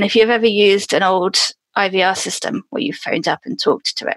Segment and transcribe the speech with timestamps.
[0.00, 1.36] And if you've ever used an old
[1.76, 4.16] IVR system where you phoned up and talked to it,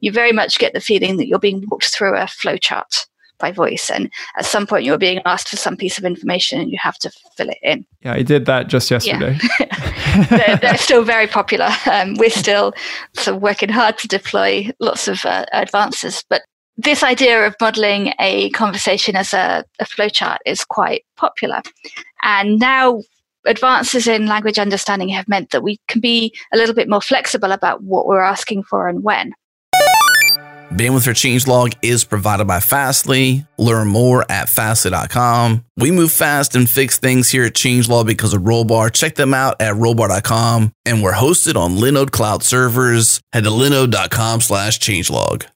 [0.00, 3.06] you very much get the feeling that you're being walked through a flowchart
[3.38, 3.92] by voice.
[3.94, 6.98] And at some point, you're being asked for some piece of information and you have
[6.98, 7.86] to fill it in.
[8.00, 9.38] Yeah, I did that just yesterday.
[9.60, 10.26] Yeah.
[10.30, 11.68] they're, they're, still very popular.
[11.88, 12.74] Um, we're still
[13.14, 16.24] sort of working hard to deploy lots of uh, advances.
[16.28, 16.42] But
[16.76, 21.62] this idea of modeling a conversation as a, a flowchart is quite popular.
[22.24, 23.02] And now
[23.46, 27.52] advances in language understanding have meant that we can be a little bit more flexible
[27.52, 29.32] about what we're asking for and when.
[30.70, 33.44] Bandwidth for changelog is provided by Fastly.
[33.58, 35.64] Learn more at fastly.com.
[35.76, 38.92] We move fast and fix things here at Changelog because of Rollbar.
[38.92, 40.72] Check them out at rollbar.com.
[40.86, 43.20] And we're hosted on Linode cloud servers.
[43.32, 45.46] Head to linode.com slash changelog.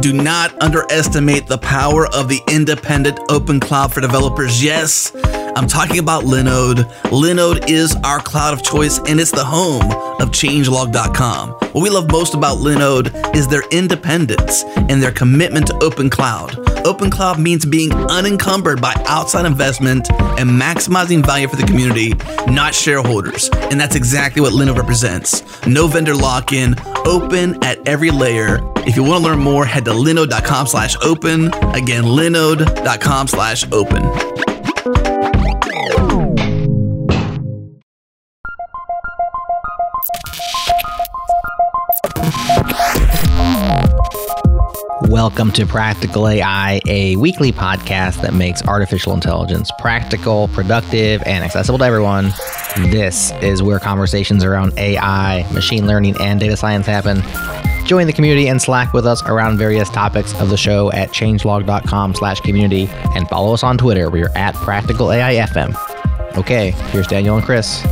[0.00, 4.62] Do not underestimate the power of the independent open cloud for developers.
[4.62, 5.10] Yes,
[5.56, 6.84] I'm talking about Linode.
[7.04, 11.50] Linode is our cloud of choice and it's the home of changelog.com.
[11.50, 16.58] What we love most about Linode is their independence and their commitment to open cloud.
[16.86, 22.14] Open cloud means being unencumbered by outside investment and maximizing value for the community,
[22.50, 23.50] not shareholders.
[23.52, 25.42] And that's exactly what Linode represents.
[25.66, 28.60] No vendor lock-in, open at every layer.
[28.78, 31.52] If you want to learn more, head to linode.com slash open.
[31.74, 34.02] Again, linode.com slash open.
[45.02, 51.78] Welcome to Practical AI, a weekly podcast that makes artificial intelligence practical, productive, and accessible
[51.78, 52.32] to everyone.
[52.76, 57.22] This is where conversations around AI, machine learning, and data science happen.
[57.86, 62.14] Join the community and Slack with us around various topics of the show at changelog.com
[62.16, 64.10] slash community and follow us on Twitter.
[64.10, 65.76] We're at Practical AI FM.
[66.36, 67.84] Okay, here's Daniel and Chris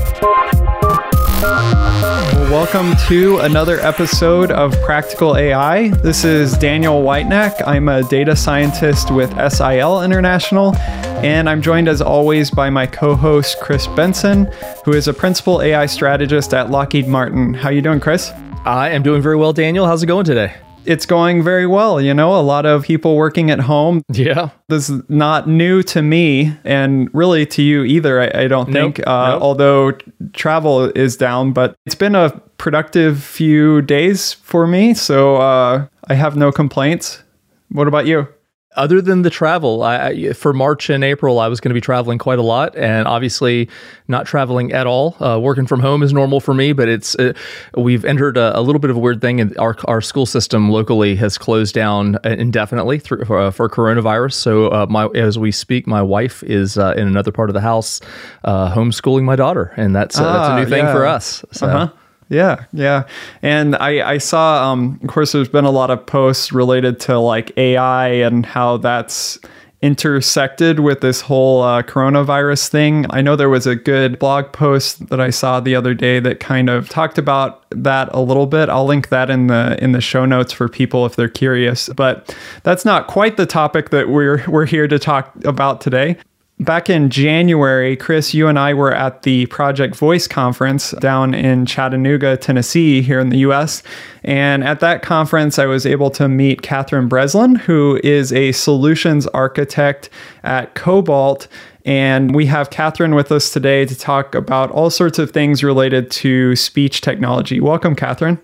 [2.51, 5.89] welcome to another episode of Practical AI.
[5.89, 7.55] This is Daniel Whitenack.
[7.67, 13.61] I'm a data scientist with SIL International, and I'm joined as always by my co-host
[13.61, 14.47] Chris Benson,
[14.85, 17.55] who is a principal AI strategist at Lockheed Martin.
[17.55, 18.33] How are you doing, Chris?
[18.65, 19.87] I am doing very well, Daniel.
[19.87, 20.55] How's it going today?
[20.87, 22.01] It's going very well.
[22.01, 24.03] You know, a lot of people working at home.
[24.13, 24.51] Yeah.
[24.69, 28.99] This is not new to me and really to you either, I, I don't think,
[28.99, 29.07] nope.
[29.07, 29.43] Uh, nope.
[29.43, 29.93] although
[30.33, 34.95] travel is down, but it's been a productive few days for me.
[34.95, 37.23] So uh, I have no complaints.
[37.69, 38.29] What about you?
[38.77, 42.19] Other than the travel, I, for March and April, I was going to be traveling
[42.19, 43.69] quite a lot, and obviously
[44.09, 45.17] not traveling at all.
[45.23, 47.33] Uh, working from home is normal for me, but it's uh,
[47.77, 50.71] we've entered a, a, little bit of a weird thing, and our our school system
[50.71, 54.35] locally has closed down indefinitely through, for, uh, for coronavirus.
[54.35, 57.61] So, uh, my as we speak, my wife is uh, in another part of the
[57.61, 58.01] house
[58.45, 60.93] uh, homeschooling my daughter, and that's ah, that's a new thing yeah.
[60.93, 61.45] for us.
[61.53, 61.67] So.
[61.67, 61.93] Uh-huh.
[62.29, 63.07] Yeah, yeah.
[63.43, 67.19] And I, I saw, um, of course, there's been a lot of posts related to
[67.19, 69.39] like AI and how that's
[69.83, 73.07] intersected with this whole uh, coronavirus thing.
[73.11, 76.41] I know there was a good blog post that I saw the other day that
[76.41, 78.69] kind of talked about that a little bit.
[78.69, 81.89] I'll link that in the in the show notes for people if they're curious.
[81.91, 86.17] But that's not quite the topic that we're we're here to talk about today.
[86.59, 91.67] Back in January, Chris, you and I were at the Project Voice conference down in
[91.67, 93.83] Chattanooga, Tennessee, here in the US.
[94.25, 99.27] And at that conference, I was able to meet Catherine Breslin, who is a solutions
[99.29, 100.09] architect
[100.45, 101.47] at Cobalt.
[101.85, 106.11] And we have Catherine with us today to talk about all sorts of things related
[106.13, 107.61] to speech technology.
[107.61, 108.41] Welcome, Catherine.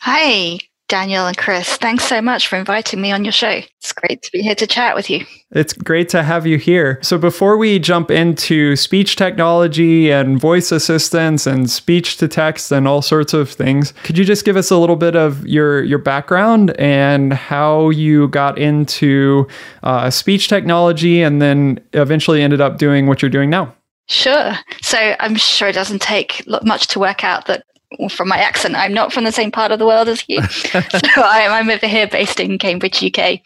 [0.00, 0.60] Hi.
[0.90, 3.60] Daniel and Chris, thanks so much for inviting me on your show.
[3.78, 5.24] It's great to be here to chat with you.
[5.52, 6.98] It's great to have you here.
[7.00, 12.88] So, before we jump into speech technology and voice assistants and speech to text and
[12.88, 16.00] all sorts of things, could you just give us a little bit of your, your
[16.00, 19.46] background and how you got into
[19.84, 23.72] uh, speech technology and then eventually ended up doing what you're doing now?
[24.08, 24.54] Sure.
[24.82, 27.62] So I'm sure it doesn't take much to work out that
[28.08, 30.42] from my accent, I'm not from the same part of the world as you.
[30.46, 30.80] so
[31.16, 33.40] I'm, I'm, over here based in Cambridge, UK.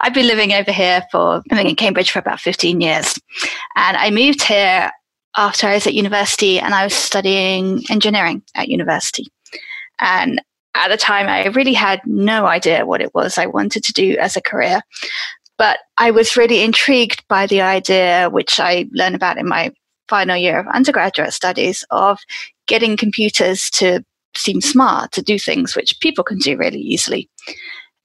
[0.00, 3.18] I've been living over here for, living in Cambridge for about 15 years.
[3.76, 4.90] And I moved here
[5.36, 9.26] after I was at university and I was studying engineering at university.
[9.98, 10.40] And
[10.74, 14.16] at the time, I really had no idea what it was I wanted to do
[14.18, 14.80] as a career.
[15.58, 19.72] But I was really intrigued by the idea, which I learned about in my
[20.10, 22.18] final year of undergraduate studies, of
[22.66, 24.04] getting computers to
[24.36, 27.30] seem smart, to do things which people can do really easily.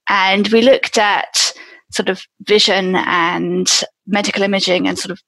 [0.07, 1.51] And we looked at
[1.91, 3.69] sort of vision and
[4.07, 5.21] medical imaging and sort of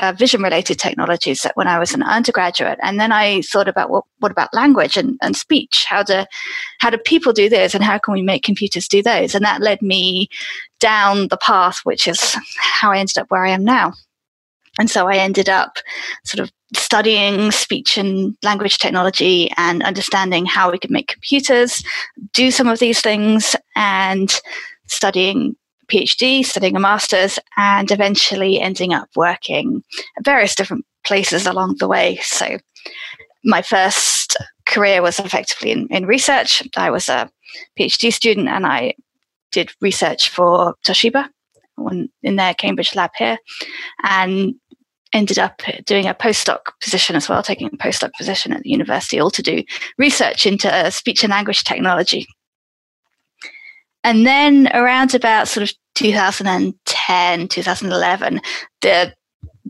[0.00, 2.78] uh, vision related technologies that when I was an undergraduate.
[2.82, 5.86] And then I thought about well, what about language and, and speech?
[5.88, 6.24] How do,
[6.80, 9.34] how do people do this and how can we make computers do those?
[9.34, 10.28] And that led me
[10.78, 13.94] down the path, which is how I ended up where I am now.
[14.78, 15.78] And so I ended up
[16.24, 21.82] sort of studying speech and language technology and understanding how we could make computers
[22.32, 24.40] do some of these things and
[24.86, 25.56] studying
[25.88, 29.82] PhD, studying a master's, and eventually ending up working
[30.16, 32.18] at various different places along the way.
[32.22, 32.58] So,
[33.44, 34.36] my first
[34.66, 36.62] career was effectively in, in research.
[36.76, 37.30] I was a
[37.78, 38.94] PhD student and I
[39.50, 41.28] did research for Toshiba
[42.22, 43.38] in their Cambridge lab here
[44.02, 44.54] and
[45.12, 49.18] ended up doing a postdoc position as well, taking a postdoc position at the university,
[49.18, 49.62] all to do
[49.96, 52.26] research into uh, speech and language technology.
[54.04, 58.40] And then around about sort of 2010, 2011,
[58.80, 59.12] the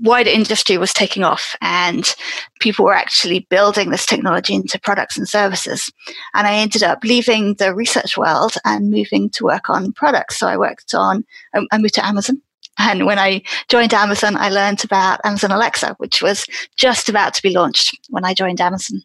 [0.03, 2.15] wider industry was taking off and
[2.61, 5.91] people were actually building this technology into products and services.
[6.35, 10.39] And I ended up leaving the research world and moving to work on products.
[10.39, 11.25] So I worked on,
[11.55, 12.41] um, I moved to Amazon.
[12.79, 16.47] And when I joined Amazon, I learned about Amazon Alexa, which was
[16.77, 19.03] just about to be launched when I joined Amazon.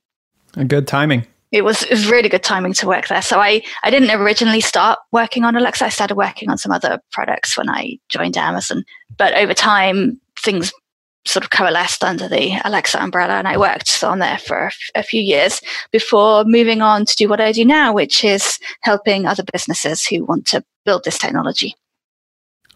[0.56, 3.22] A good timing it was, it was really good timing to work there.
[3.22, 5.86] So I, I didn't originally start working on Alexa.
[5.86, 8.84] I started working on some other products when I joined Amazon.
[9.18, 10.74] But over time, things
[11.26, 15.22] sort of coalesced under the Alexa umbrella, and I worked on there for a few
[15.22, 15.62] years
[15.92, 20.26] before moving on to do what I do now, which is helping other businesses who
[20.26, 21.76] want to build this technology.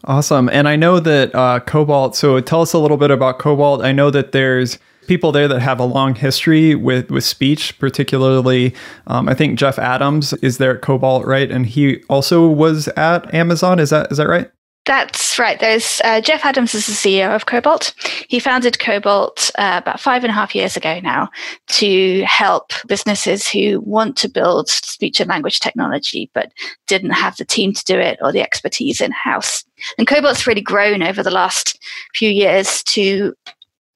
[0.04, 0.48] Awesome.
[0.50, 3.82] And I know that uh, Cobalt, so tell us a little bit about Cobalt.
[3.82, 4.78] I know that there's
[5.08, 8.74] people there that have a long history with with speech, particularly.
[9.06, 11.50] Um, I think Jeff Adams is there at Cobalt, right?
[11.50, 13.80] And he also was at Amazon.
[13.80, 14.50] Is that is that right?
[14.88, 15.60] That's right.
[15.60, 17.92] There's uh, Jeff Adams is the CEO of Cobalt.
[18.26, 21.28] He founded Cobalt uh, about five and a half years ago now
[21.66, 26.52] to help businesses who want to build speech and language technology but
[26.86, 29.62] didn't have the team to do it or the expertise in house.
[29.98, 31.78] And Cobalt's really grown over the last
[32.14, 33.34] few years to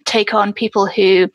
[0.05, 1.31] take on people who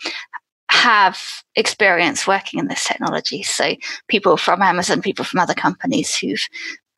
[0.70, 1.20] have
[1.56, 3.42] experience working in this technology.
[3.42, 3.74] So
[4.08, 6.46] people from Amazon, people from other companies who've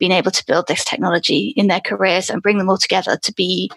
[0.00, 3.32] been able to build this technology in their careers and bring them all together to
[3.34, 3.70] be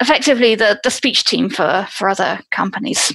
[0.00, 3.14] effectively the, the speech team for, for other companies.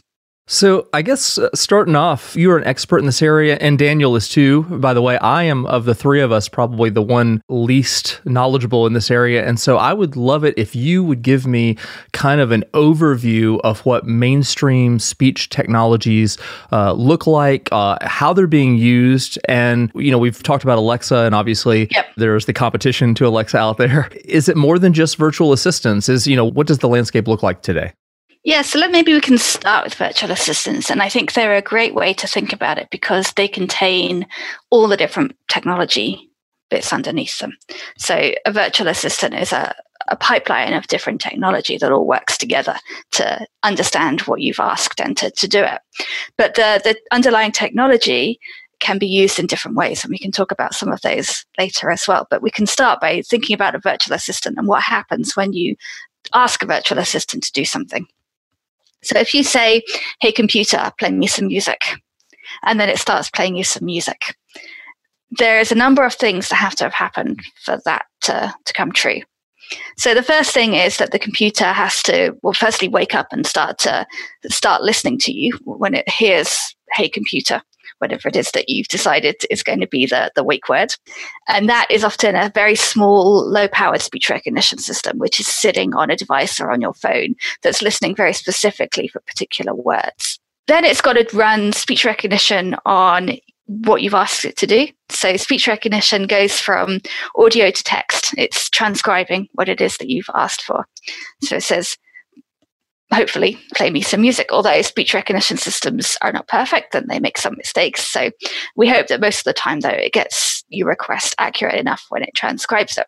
[0.52, 4.28] So, I guess uh, starting off, you're an expert in this area, and Daniel is
[4.28, 4.64] too.
[4.64, 8.86] By the way, I am of the three of us probably the one least knowledgeable
[8.86, 9.48] in this area.
[9.48, 11.78] And so, I would love it if you would give me
[12.12, 16.38] kind of an overview of what mainstream speech technologies
[16.74, 19.40] uh, look like, uh, how they're being used.
[19.46, 22.08] And, you know, we've talked about Alexa, and obviously yep.
[22.18, 24.10] there's the competition to Alexa out there.
[24.26, 26.10] Is it more than just virtual assistants?
[26.10, 27.94] Is, you know, what does the landscape look like today?
[28.44, 30.90] Yeah, so let, maybe we can start with virtual assistants.
[30.90, 34.26] And I think they're a great way to think about it because they contain
[34.72, 36.30] all the different technology
[36.70, 37.56] bits underneath them.
[37.98, 39.76] So a virtual assistant is a,
[40.08, 42.78] a pipeline of different technology that all works together
[43.12, 45.80] to understand what you've asked and to, to do it.
[46.38, 48.40] But the, the underlying technology
[48.80, 50.04] can be used in different ways.
[50.04, 52.26] And we can talk about some of those later as well.
[52.32, 55.76] But we can start by thinking about a virtual assistant and what happens when you
[56.34, 58.08] ask a virtual assistant to do something.
[59.04, 59.84] So if you say,
[60.20, 61.82] hey, computer, play me some music,
[62.64, 64.36] and then it starts playing you some music,
[65.32, 68.92] there's a number of things that have to have happened for that to, to come
[68.92, 69.22] true.
[69.98, 73.48] So the first thing is that the computer has to, well, firstly wake up and
[73.48, 74.06] start to
[74.50, 77.62] start listening to you when it hears, hey, computer
[78.02, 80.94] whatever it is that you've decided is going to be the, the wake word.
[81.48, 85.94] And that is often a very small, low powered speech recognition system, which is sitting
[85.94, 90.40] on a device or on your phone that's listening very specifically for particular words.
[90.68, 94.88] Then it's got to run speech recognition on what you've asked it to do.
[95.10, 97.00] So speech recognition goes from
[97.38, 98.34] audio to text.
[98.38, 100.88] It's transcribing what it is that you've asked for.
[101.44, 101.98] So it says,
[103.14, 104.52] hopefully play me some music.
[104.52, 108.10] Although speech recognition systems are not perfect and they make some mistakes.
[108.10, 108.32] So
[108.76, 112.24] we hope that most of the time, though, it gets your request accurate enough when
[112.24, 113.06] it transcribes them.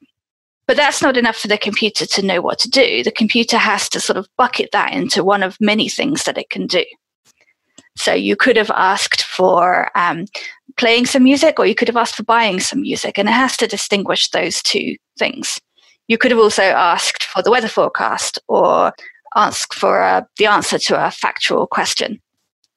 [0.68, 3.04] But that's not enough for the computer to know what to do.
[3.04, 6.50] The computer has to sort of bucket that into one of many things that it
[6.50, 6.86] can do.
[7.98, 10.26] So you could have asked for um,
[10.78, 13.56] playing some music, or you could have asked for buying some music, and it has
[13.58, 15.60] to distinguish those two things.
[16.08, 18.94] You could have also asked for the weather forecast or
[19.36, 22.22] ask for uh, the answer to a factual question,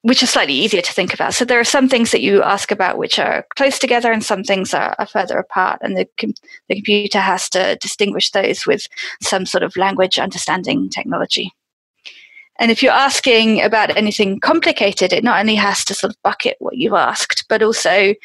[0.01, 1.33] which is slightly easier to think about.
[1.33, 4.43] So there are some things that you ask about which are close together, and some
[4.43, 6.33] things are, are further apart, and the, com-
[6.69, 8.87] the computer has to distinguish those with
[9.21, 11.51] some sort of language understanding technology.
[12.59, 16.57] And if you're asking about anything complicated, it not only has to sort of bucket
[16.59, 18.15] what you've asked, but also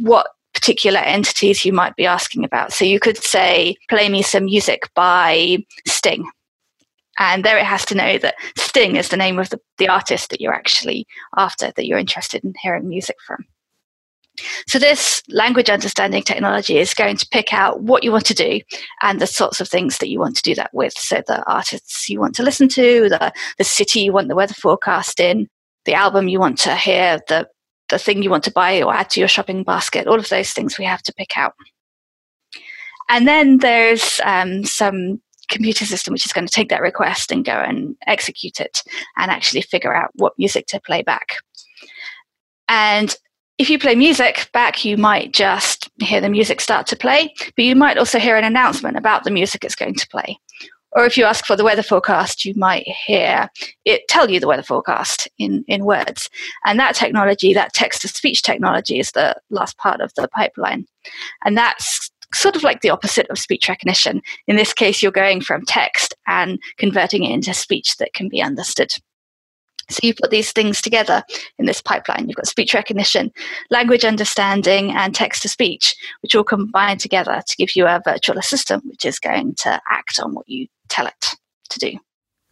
[0.00, 2.72] what particular entities you might be asking about.
[2.72, 6.30] So you could say, play me some music by Sting.
[7.22, 10.30] And there it has to know that Sting is the name of the, the artist
[10.30, 13.46] that you're actually after, that you're interested in hearing music from.
[14.66, 18.60] So, this language understanding technology is going to pick out what you want to do
[19.02, 20.94] and the sorts of things that you want to do that with.
[20.94, 24.54] So, the artists you want to listen to, the, the city you want the weather
[24.54, 25.48] forecast in,
[25.84, 27.46] the album you want to hear, the,
[27.88, 30.50] the thing you want to buy or add to your shopping basket, all of those
[30.50, 31.52] things we have to pick out.
[33.08, 35.20] And then there's um, some
[35.52, 38.82] computer system which is going to take that request and go and execute it
[39.16, 41.36] and actually figure out what music to play back.
[42.68, 43.14] And
[43.58, 47.64] if you play music back, you might just hear the music start to play, but
[47.64, 50.38] you might also hear an announcement about the music it's going to play.
[50.94, 53.48] Or if you ask for the weather forecast, you might hear
[53.84, 56.28] it tell you the weather forecast in, in words.
[56.66, 60.86] And that technology, that text to speech technology, is the last part of the pipeline.
[61.44, 62.01] And that's
[62.34, 64.22] sort of like the opposite of speech recognition.
[64.46, 68.42] In this case, you're going from text and converting it into speech that can be
[68.42, 68.90] understood.
[69.90, 71.22] So you put these things together
[71.58, 72.28] in this pipeline.
[72.28, 73.30] You've got speech recognition,
[73.70, 78.38] language understanding, and text to speech, which all combine together to give you a virtual
[78.38, 81.34] assistant, which is going to act on what you tell it
[81.70, 81.98] to do.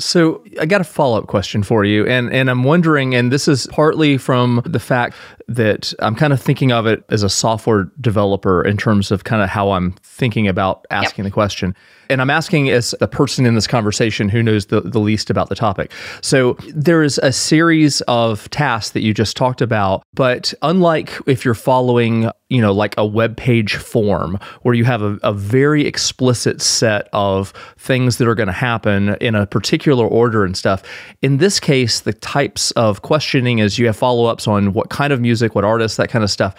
[0.00, 3.46] So I got a follow up question for you, and and I'm wondering, and this
[3.46, 5.16] is partly from the fact
[5.48, 9.42] that I'm kind of thinking of it as a software developer in terms of kind
[9.42, 11.30] of how I'm thinking about asking yep.
[11.30, 11.76] the question
[12.10, 15.48] and I'm asking as the person in this conversation who knows the, the least about
[15.48, 15.92] the topic.
[16.20, 21.44] So there is a series of tasks that you just talked about, but unlike if
[21.44, 25.86] you're following, you know, like a web page form where you have a, a very
[25.86, 30.82] explicit set of things that are going to happen in a particular order and stuff,
[31.22, 35.12] in this case, the types of questioning is you have follow ups on what kind
[35.12, 36.54] of music, what artists, that kind of stuff.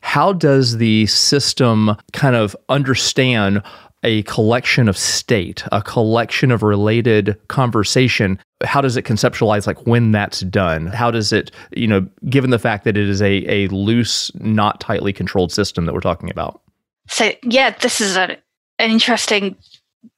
[0.00, 3.62] How does the system kind of understand
[4.02, 8.38] a collection of state, a collection of related conversation.
[8.64, 10.86] How does it conceptualize like when that's done?
[10.86, 14.80] How does it, you know, given the fact that it is a, a loose, not
[14.80, 16.60] tightly controlled system that we're talking about?
[17.08, 18.36] So yeah, this is a,
[18.78, 19.56] an interesting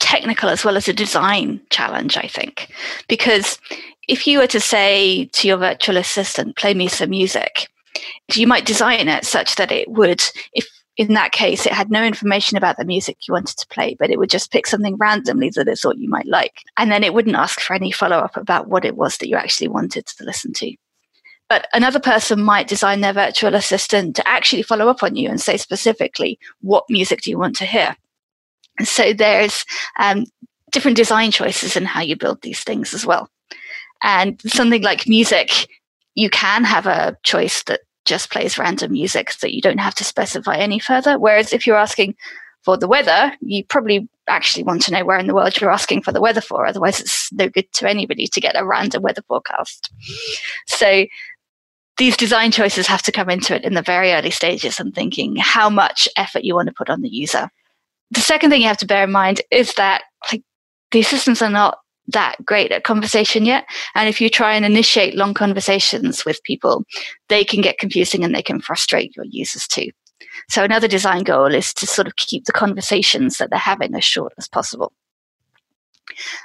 [0.00, 2.72] technical as well as a design challenge, I think.
[3.08, 3.58] Because
[4.08, 7.68] if you were to say to your virtual assistant, play me some music,
[8.34, 10.66] you might design it such that it would, if
[10.98, 14.10] in that case, it had no information about the music you wanted to play, but
[14.10, 16.62] it would just pick something randomly that it thought you might like.
[16.76, 19.36] And then it wouldn't ask for any follow up about what it was that you
[19.36, 20.74] actually wanted to listen to.
[21.48, 25.40] But another person might design their virtual assistant to actually follow up on you and
[25.40, 27.96] say specifically, what music do you want to hear?
[28.76, 29.64] And so there's
[30.00, 30.26] um,
[30.72, 33.30] different design choices in how you build these things as well.
[34.02, 35.68] And something like music,
[36.16, 40.04] you can have a choice that just plays random music that you don't have to
[40.04, 41.18] specify any further.
[41.18, 42.16] Whereas if you're asking
[42.64, 46.02] for the weather, you probably actually want to know where in the world you're asking
[46.02, 46.66] for the weather for.
[46.66, 49.90] Otherwise, it's no good to anybody to get a random weather forecast.
[50.66, 51.06] So
[51.98, 55.36] these design choices have to come into it in the very early stages and thinking
[55.36, 57.48] how much effort you want to put on the user.
[58.10, 60.42] The second thing you have to bear in mind is that like
[60.92, 63.66] these systems are not that great at conversation yet.
[63.94, 66.84] And if you try and initiate long conversations with people,
[67.28, 69.90] they can get confusing and they can frustrate your users too.
[70.48, 74.04] So another design goal is to sort of keep the conversations that they're having as
[74.04, 74.92] short as possible.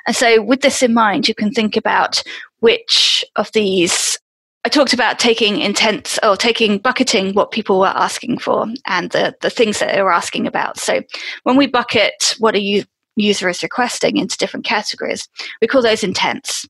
[0.06, 2.22] And so with this in mind, you can think about
[2.60, 4.20] which of these
[4.66, 9.36] I talked about taking intent or taking bucketing what people were asking for and the,
[9.42, 10.80] the things that they were asking about.
[10.80, 11.02] So
[11.44, 15.28] when we bucket what are you user is requesting into different categories.
[15.62, 16.68] We call those intents.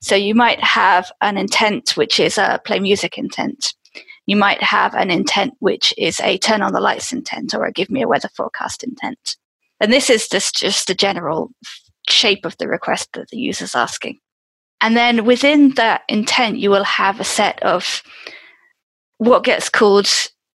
[0.00, 3.74] So you might have an intent which is a play music intent.
[4.26, 7.72] You might have an intent which is a turn on the lights intent or a
[7.72, 9.36] give me a weather forecast intent.
[9.80, 11.50] And this is just, just the general
[12.08, 14.18] shape of the request that the user is asking.
[14.80, 18.02] And then within that intent, you will have a set of
[19.18, 20.08] what gets called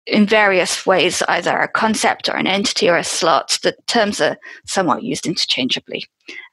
[0.07, 3.59] in various ways, either a concept or an entity or a slot.
[3.61, 6.05] The terms are somewhat used interchangeably.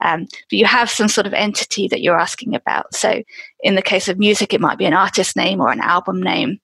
[0.02, 2.94] Um, but you have some sort of entity that you're asking about.
[2.94, 3.22] So
[3.62, 6.58] in the case of music, it might be an artist name or an album name.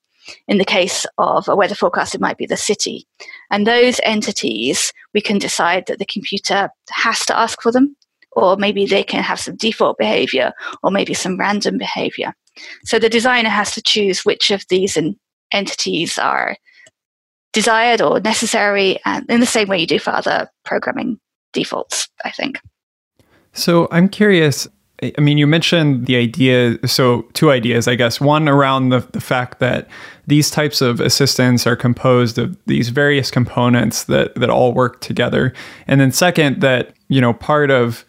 [0.47, 3.07] In the case of a weather forecast, it might be the city.
[3.51, 7.95] And those entities, we can decide that the computer has to ask for them,
[8.31, 10.51] or maybe they can have some default behavior,
[10.81, 12.33] or maybe some random behavior.
[12.85, 14.97] So the designer has to choose which of these
[15.51, 16.57] entities are
[17.55, 21.19] desired or necessary, and in the same way you do for other programming
[21.53, 22.59] defaults, I think.
[23.53, 24.67] So I'm curious
[25.01, 26.77] I mean, you mentioned the idea.
[26.87, 28.21] So, two ideas, I guess.
[28.21, 29.89] One around the, the fact that
[30.25, 35.53] these types of assistants are composed of these various components that, that all work together.
[35.85, 38.05] And then, second, that, you know, part of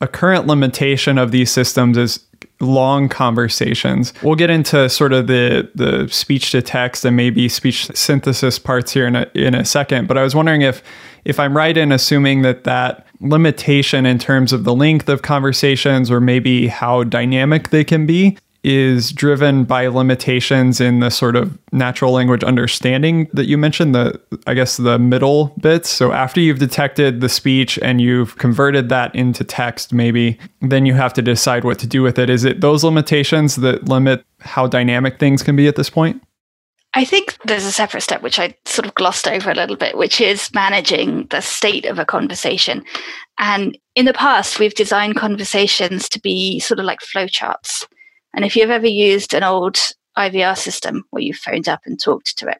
[0.00, 2.24] a current limitation of these systems is
[2.60, 4.12] long conversations.
[4.22, 8.92] We'll get into sort of the the speech to text and maybe speech synthesis parts
[8.92, 10.82] here in a, in a second, but I was wondering if
[11.24, 16.10] if I'm right in assuming that that limitation in terms of the length of conversations
[16.10, 21.58] or maybe how dynamic they can be is driven by limitations in the sort of
[21.72, 26.58] natural language understanding that you mentioned the i guess the middle bits so after you've
[26.58, 31.64] detected the speech and you've converted that into text maybe then you have to decide
[31.64, 35.56] what to do with it is it those limitations that limit how dynamic things can
[35.56, 36.22] be at this point
[36.92, 39.96] I think there's a separate step which I sort of glossed over a little bit,
[39.96, 42.84] which is managing the state of a conversation.
[43.38, 47.86] And in the past, we've designed conversations to be sort of like flowcharts.
[48.34, 49.76] And if you've ever used an old
[50.16, 52.58] IVR system where you phoned up and talked to it,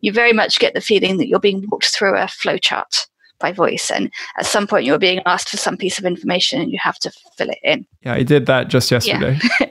[0.00, 3.06] you very much get the feeling that you're being walked through a flowchart
[3.40, 3.90] by voice.
[3.90, 6.98] And at some point, you're being asked for some piece of information and you have
[7.00, 7.86] to fill it in.
[8.02, 9.38] Yeah, I did that just yesterday.
[9.60, 9.66] Yeah.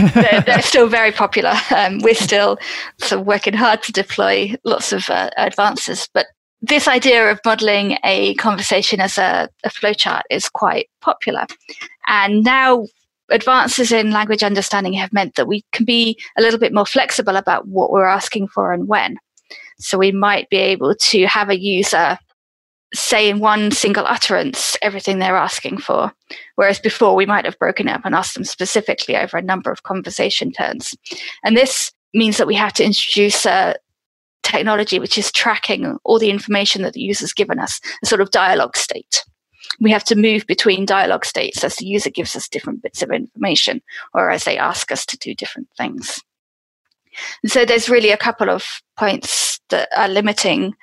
[0.14, 1.54] they're, they're, still very popular.
[1.74, 2.58] Um, we're still
[2.98, 6.08] sort of working hard to deploy lots of uh, advances.
[6.12, 6.26] But
[6.60, 11.46] this idea of modeling a conversation as a, a flowchart is quite popular.
[12.08, 12.86] And now
[13.30, 17.36] advances in language understanding have meant that we can be a little bit more flexible
[17.36, 19.16] about what we're asking for and when.
[19.78, 22.18] So we might be able to have a user
[22.94, 26.12] say in one single utterance everything they're asking for.
[26.54, 29.82] Whereas before we might have broken up and asked them specifically over a number of
[29.82, 30.94] conversation turns.
[31.42, 33.74] And this means that we have to introduce a
[34.44, 38.30] technology which is tracking all the information that the user's given us, a sort of
[38.30, 39.24] dialogue state
[39.80, 43.10] we have to move between dialogue states as the user gives us different bits of
[43.10, 46.20] information or as they ask us to do different things.
[47.42, 48.64] And so there's really a couple of
[48.96, 50.74] points that are limiting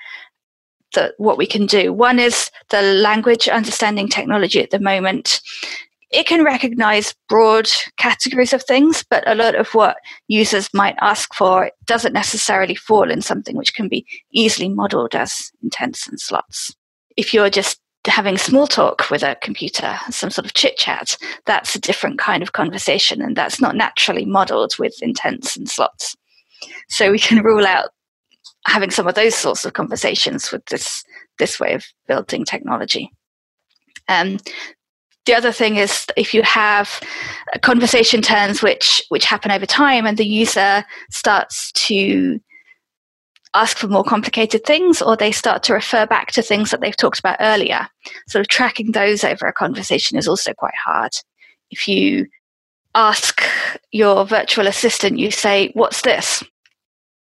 [0.94, 1.94] the, what we can do.
[1.94, 5.42] One is the language understanding technology at the moment.
[6.12, 11.34] It can recognize broad categories of things, but a lot of what users might ask
[11.34, 16.76] for doesn't necessarily fall in something which can be easily modeled as intents and slots.
[17.16, 21.76] If you're just having small talk with a computer, some sort of chit chat, that's
[21.76, 26.16] a different kind of conversation, and that's not naturally modeled with intents and slots.
[26.90, 27.90] So we can rule out
[28.66, 31.04] having some of those sorts of conversations with this
[31.40, 33.12] this way of building technology.
[34.08, 34.38] Um,
[35.26, 37.02] the other thing is if you have
[37.62, 42.40] conversation turns which which happen over time and the user starts to
[43.54, 46.96] ask for more complicated things or they start to refer back to things that they've
[46.96, 47.88] talked about earlier.
[48.28, 51.12] Sort of tracking those over a conversation is also quite hard.
[51.70, 52.28] If you
[52.96, 53.42] ask
[53.92, 56.44] your virtual assistant, you say, What's this?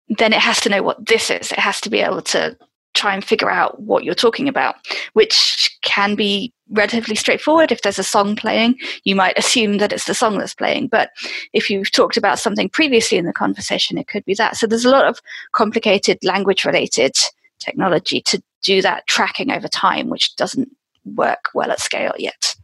[0.08, 1.52] Then it has to know what this is.
[1.52, 2.56] It has to be able to
[2.94, 4.76] try and figure out what you're talking about,
[5.12, 7.70] which can be relatively straightforward.
[7.72, 10.88] If there's a song playing, you might assume that it's the song that's playing.
[10.88, 11.10] But
[11.52, 14.56] if you've talked about something previously in the conversation, it could be that.
[14.56, 15.20] So there's a lot of
[15.52, 17.16] complicated language related
[17.58, 20.68] technology to do that tracking over time, which doesn't
[21.04, 22.54] work well at scale yet.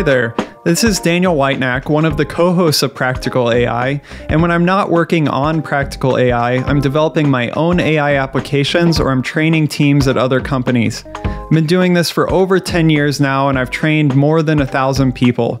[0.00, 0.34] Hi there.
[0.64, 4.00] This is Daniel Whitenack, one of the co hosts of Practical AI.
[4.30, 9.10] And when I'm not working on Practical AI, I'm developing my own AI applications or
[9.10, 11.04] I'm training teams at other companies.
[11.16, 14.66] I've been doing this for over 10 years now, and I've trained more than a
[14.66, 15.60] thousand people.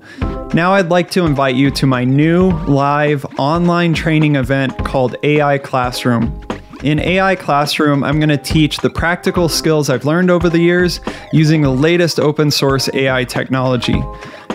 [0.54, 5.58] Now, I'd like to invite you to my new live online training event called AI
[5.58, 6.49] Classroom.
[6.82, 11.00] In AI Classroom, I'm going to teach the practical skills I've learned over the years
[11.30, 14.02] using the latest open source AI technology.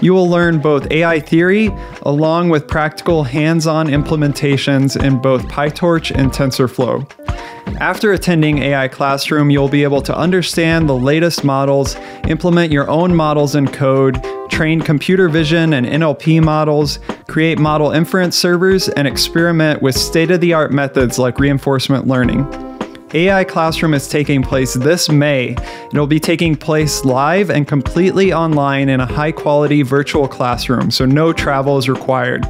[0.01, 1.69] You will learn both AI theory
[2.01, 7.07] along with practical hands on implementations in both PyTorch and TensorFlow.
[7.79, 11.95] After attending AI Classroom, you'll be able to understand the latest models,
[12.27, 14.15] implement your own models in code,
[14.49, 20.41] train computer vision and NLP models, create model inference servers, and experiment with state of
[20.41, 22.45] the art methods like reinforcement learning.
[23.13, 25.55] AI Classroom is taking place this May.
[25.91, 31.05] It'll be taking place live and completely online in a high quality virtual classroom, so
[31.05, 32.45] no travel is required.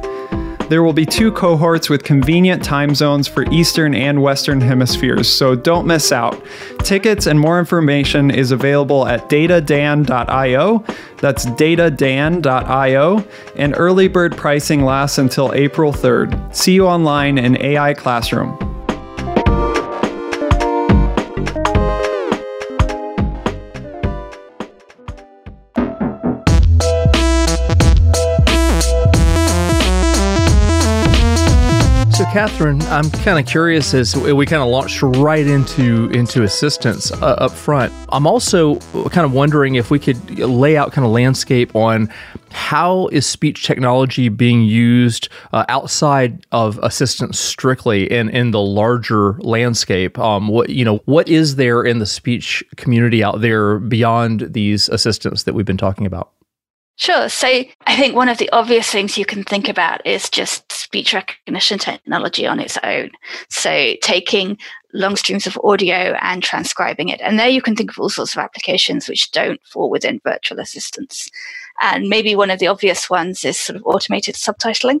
[0.68, 5.54] There will be two cohorts with convenient time zones for Eastern and Western hemispheres, so
[5.54, 6.42] don't miss out.
[6.80, 10.84] Tickets and more information is available at datadan.io.
[11.18, 13.24] That's datadan.io,
[13.56, 16.54] and early bird pricing lasts until April 3rd.
[16.54, 18.75] See you online in AI Classroom.
[32.32, 37.36] Catherine, I'm kind of curious as we kind of launched right into into assistants uh,
[37.38, 37.92] up front.
[38.10, 38.76] I'm also
[39.08, 42.12] kind of wondering if we could lay out kind of landscape on
[42.50, 49.32] how is speech technology being used uh, outside of assistants strictly in in the larger
[49.38, 50.18] landscape.
[50.18, 54.90] Um, what you know, what is there in the speech community out there beyond these
[54.90, 56.32] assistants that we've been talking about?
[56.98, 57.28] Sure.
[57.28, 57.46] So
[57.86, 61.78] I think one of the obvious things you can think about is just speech recognition
[61.78, 63.10] technology on its own.
[63.50, 64.56] So taking
[64.94, 67.20] long streams of audio and transcribing it.
[67.20, 70.58] And there you can think of all sorts of applications which don't fall within virtual
[70.58, 71.30] assistants.
[71.82, 75.00] And maybe one of the obvious ones is sort of automated subtitling.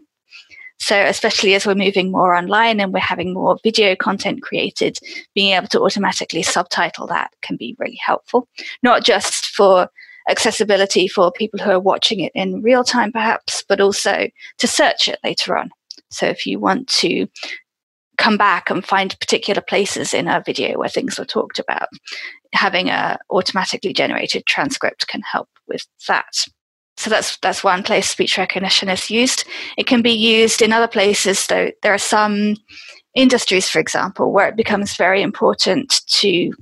[0.78, 4.98] So, especially as we're moving more online and we're having more video content created,
[5.34, 8.46] being able to automatically subtitle that can be really helpful,
[8.82, 9.88] not just for
[10.28, 15.08] accessibility for people who are watching it in real time, perhaps, but also to search
[15.08, 15.70] it later on.
[16.10, 17.26] So if you want to
[18.18, 21.88] come back and find particular places in a video where things were talked about,
[22.52, 26.32] having a automatically generated transcript can help with that.
[26.96, 29.44] So that's that's one place speech recognition is used.
[29.76, 31.70] It can be used in other places, though.
[31.82, 32.56] There are some
[33.14, 36.52] industries, for example, where it becomes very important to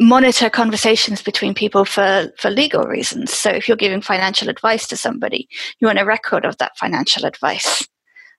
[0.00, 3.32] monitor conversations between people for, for legal reasons.
[3.32, 5.46] So if you're giving financial advice to somebody,
[5.78, 7.86] you want a record of that financial advice.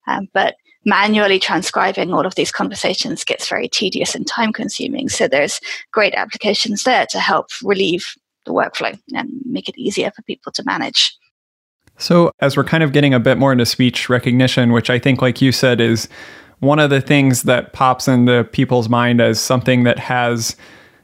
[0.08, 5.08] Um, but manually transcribing all of these conversations gets very tedious and time consuming.
[5.08, 8.06] So there's great applications there to help relieve
[8.48, 11.16] the workflow and make it easier for people to manage.
[11.98, 15.22] So, as we're kind of getting a bit more into speech recognition, which I think,
[15.22, 16.10] like you said, is
[16.58, 20.56] one of the things that pops into people's mind as something that has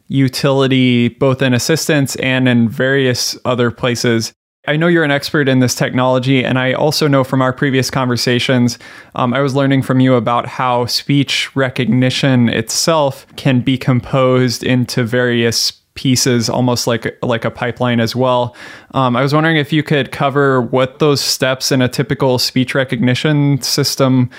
[0.08, 4.34] utility both in assistants and in various other places.
[4.68, 7.90] I know you're an expert in this technology, and I also know from our previous
[7.90, 8.78] conversations,
[9.16, 15.06] um, I was learning from you about how speech recognition itself can be composed into
[15.06, 18.56] various pieces, almost like like a pipeline as well.
[18.94, 22.76] Um, I was wondering if you could cover what those steps in a typical speech
[22.76, 24.30] recognition system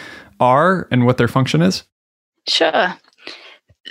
[0.41, 1.85] are and what their function is.
[2.47, 2.95] Sure.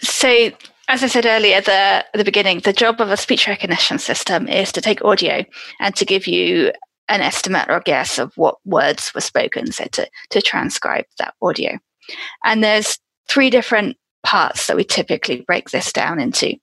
[0.02, 0.52] So
[0.88, 4.48] as I said earlier, the, at the beginning, the job of a speech recognition system
[4.48, 5.44] is to take audio
[5.80, 6.72] and to give you
[7.10, 11.78] an estimate or guess of what words were spoken, so to, to transcribe that audio.
[12.44, 16.56] And there's three different parts that we typically break this down into.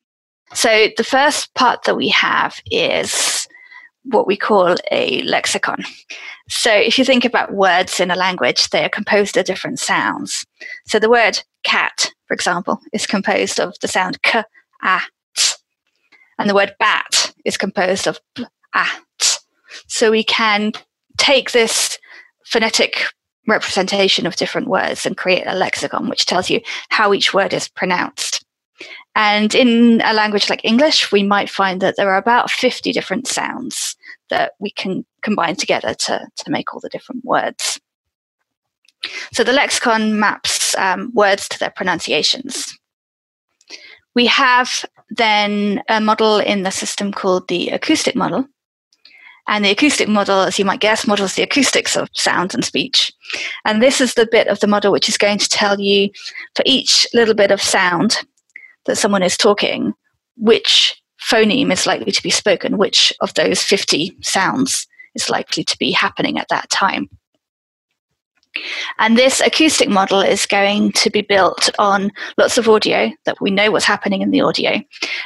[0.52, 3.46] So the first part that we have is
[4.04, 5.82] what we call a lexicon.
[6.48, 10.44] So if you think about words in a language, they are composed of different sounds.
[10.86, 14.42] So the word cat, for example, is composed of the sound k,
[14.82, 15.00] a,
[15.36, 15.52] t.
[16.38, 18.86] And the word bat is composed of b, a,
[19.18, 19.38] t.
[19.86, 20.72] So we can
[21.18, 21.98] take this
[22.46, 23.06] phonetic
[23.46, 27.68] representation of different words and create a lexicon which tells you how each word is
[27.68, 28.44] pronounced.
[29.14, 33.28] And in a language like English, we might find that there are about 50 different
[33.28, 33.96] sounds
[34.30, 37.78] that we can combine together to, to make all the different words.
[39.32, 42.76] So the lexicon maps um, words to their pronunciations.
[44.14, 48.46] We have then a model in the system called the acoustic model.
[49.46, 53.12] And the acoustic model, as you might guess, models the acoustics of sound and speech.
[53.66, 56.10] And this is the bit of the model which is going to tell you
[56.54, 58.16] for each little bit of sound
[58.86, 59.92] that someone is talking,
[60.36, 65.76] which phoneme is likely to be spoken, which of those 50 sounds is likely to
[65.78, 67.08] be happening at that time.
[68.98, 73.50] And this acoustic model is going to be built on lots of audio that we
[73.50, 74.80] know what's happening in the audio.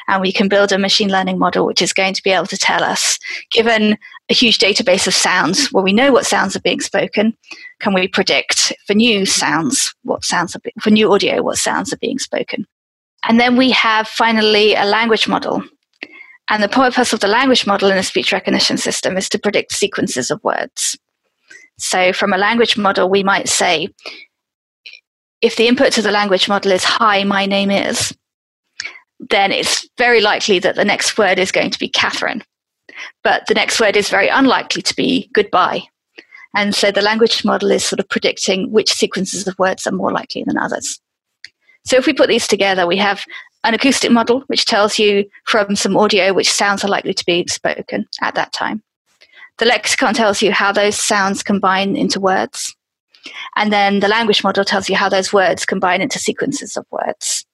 [0.08, 2.56] And we can build a machine learning model which is going to be able to
[2.56, 3.18] tell us,
[3.50, 3.96] given
[4.30, 7.36] a huge database of sounds where we know what sounds are being spoken,
[7.80, 11.92] can we predict for new sounds what sounds are, be- for new audio what sounds
[11.92, 12.66] are being spoken.
[13.26, 15.62] And then we have finally a language model.
[16.50, 19.72] And the purpose of the language model in a speech recognition system is to predict
[19.72, 20.98] sequences of words.
[21.78, 23.88] So, from a language model, we might say,
[25.40, 28.14] if the input to the language model is hi, my name is,
[29.30, 32.42] then it's very likely that the next word is going to be Catherine.
[33.22, 35.82] But the next word is very unlikely to be goodbye.
[36.56, 40.12] And so the language model is sort of predicting which sequences of words are more
[40.12, 41.00] likely than others.
[41.84, 43.24] So if we put these together, we have
[43.64, 47.46] an acoustic model, which tells you from some audio which sounds are likely to be
[47.48, 48.82] spoken at that time.
[49.58, 52.74] The lexicon tells you how those sounds combine into words.
[53.56, 57.44] And then the language model tells you how those words combine into sequences of words.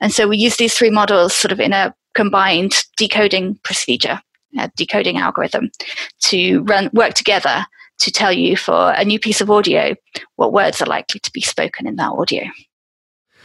[0.00, 4.20] And so we use these three models sort of in a combined decoding procedure,
[4.58, 5.70] a decoding algorithm,
[6.24, 7.64] to run work together
[7.98, 9.94] to tell you for a new piece of audio
[10.36, 12.42] what words are likely to be spoken in that audio.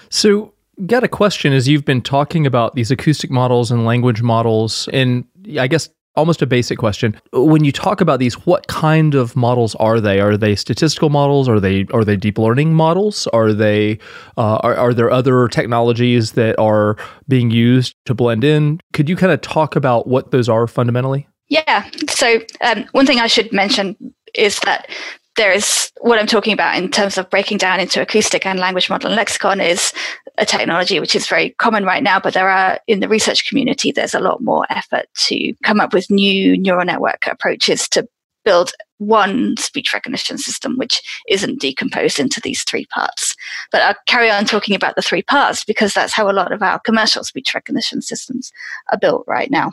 [0.09, 0.53] So,
[0.85, 5.23] got a question as you've been talking about these acoustic models and language models, and
[5.57, 7.19] I guess almost a basic question.
[7.33, 10.19] When you talk about these, what kind of models are they?
[10.19, 11.47] Are they statistical models?
[11.47, 13.27] Are they are they deep learning models?
[13.27, 13.99] Are they
[14.37, 16.97] uh, are, are there other technologies that are
[17.27, 18.79] being used to blend in?
[18.93, 21.27] Could you kind of talk about what those are fundamentally?
[21.47, 21.89] Yeah.
[22.09, 23.95] So um, one thing I should mention
[24.35, 24.89] is that
[25.37, 28.89] there is what I'm talking about in terms of breaking down into acoustic and language
[28.89, 29.93] model and lexicon is
[30.37, 33.91] a technology which is very common right now, but there are in the research community,
[33.91, 38.07] there's a lot more effort to come up with new neural network approaches to
[38.43, 43.35] build one speech recognition system which isn't decomposed into these three parts.
[43.71, 46.61] But I'll carry on talking about the three parts because that's how a lot of
[46.61, 48.51] our commercial speech recognition systems
[48.91, 49.71] are built right now.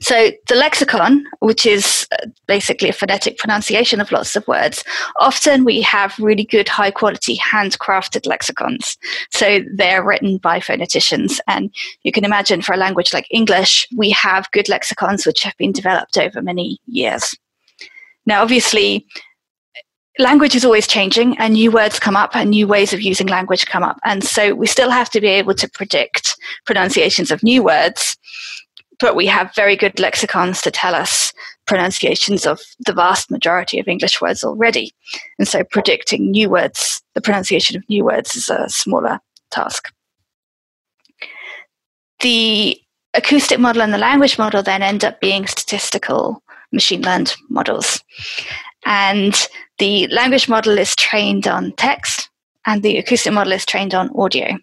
[0.00, 4.84] So the lexicon, which is uh, basically a phonetic pronunciation of lots of words,
[5.18, 8.96] often we have really good, high quality, handcrafted lexicons.
[9.32, 11.40] So they're written by phoneticians.
[11.48, 11.74] And
[12.04, 15.72] you can imagine for a language like English, we have good lexicons which have been
[15.72, 17.34] developed over many years.
[18.24, 19.06] Now, obviously,
[20.18, 23.66] language is always changing and new words come up and new ways of using language
[23.66, 23.98] come up.
[24.04, 28.16] And so we still have to be able to predict pronunciations of new words
[28.98, 31.32] but we have very good lexicons to tell us
[31.66, 34.92] pronunciations of the vast majority of English words already.
[35.38, 39.92] And so predicting new words, the pronunciation of new words is a smaller task.
[42.20, 42.80] The
[43.14, 48.02] acoustic model and the language model then end up being statistical machine learned models.
[48.84, 49.34] And
[49.78, 52.30] the language model is trained on text,
[52.66, 54.56] and the acoustic model is trained on audio.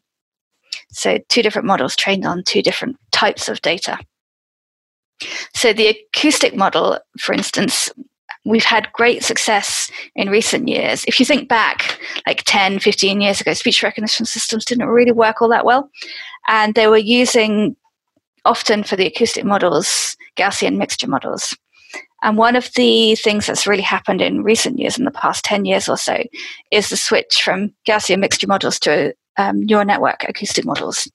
[0.91, 3.99] So, two different models trained on two different types of data.
[5.53, 7.89] So the acoustic model, for instance,
[8.45, 11.05] we've had great success in recent years.
[11.07, 15.41] If you think back like 10, 15 years ago, speech recognition systems didn't really work
[15.41, 15.89] all that well.
[16.47, 17.75] And they were using
[18.45, 21.55] often for the acoustic models, Gaussian mixture models.
[22.21, 25.65] And one of the things that's really happened in recent years, in the past 10
[25.65, 26.23] years or so,
[26.71, 31.09] is the switch from Gaussian mixture models to um, neural network acoustic models.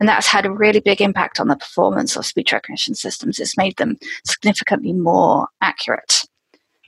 [0.00, 3.38] And that's had a really big impact on the performance of speech recognition systems.
[3.38, 6.24] It's made them significantly more accurate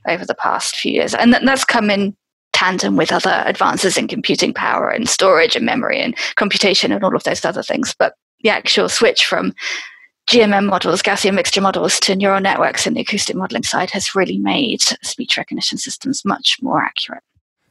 [0.07, 1.15] over the past few years.
[1.15, 2.17] And that's come in
[2.53, 7.15] tandem with other advances in computing power and storage and memory and computation and all
[7.15, 7.95] of those other things.
[7.99, 9.53] But the actual switch from
[10.29, 14.39] GMM models, Gaussian mixture models, to neural networks in the acoustic modeling side has really
[14.39, 17.23] made speech recognition systems much more accurate.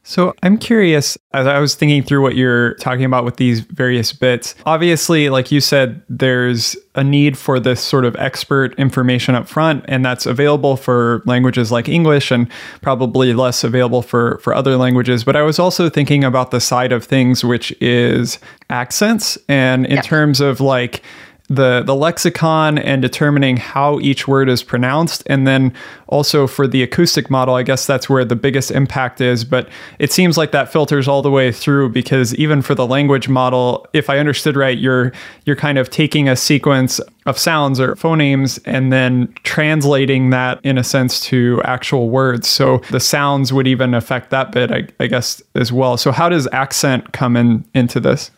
[0.08, 4.14] So I'm curious, as I was thinking through what you're talking about with these various
[4.14, 9.50] bits, obviously, like you said, there's a need for this sort of expert information up
[9.50, 12.50] front, and that's available for languages like English and
[12.82, 15.26] probably less available for, for other languages.
[15.26, 18.40] But I was also thinking about the side of things, which is
[18.70, 21.04] accents, and in terms of like,
[21.48, 25.24] the the lexicon and determining how each word is pronounced.
[25.28, 25.74] And then
[26.08, 29.44] also for the acoustic model i guess that's where the biggest impact is.
[29.44, 33.30] But it seems like that filters all the way through because even for the language
[33.30, 35.12] model if i understood right you're
[35.46, 40.78] you're kind of taking a sequence of sounds or phonemes and then translating that in
[40.78, 42.48] a sense to actual words.
[42.48, 45.98] So the sounds would even affect that bit i, I guess as well.
[45.98, 48.32] So how does accent come in into this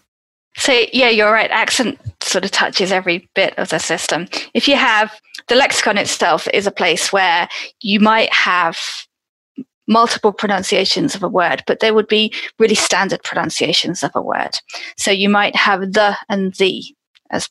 [0.57, 1.51] so, yeah, you're right.
[1.51, 4.27] Accent sort of touches every bit of the system.
[4.53, 7.47] If you have the lexicon itself, is a place where
[7.81, 8.77] you might have
[9.87, 14.59] multiple pronunciations of a word, but they would be really standard pronunciations of a word.
[14.97, 16.83] So, you might have the and the
[17.31, 17.49] as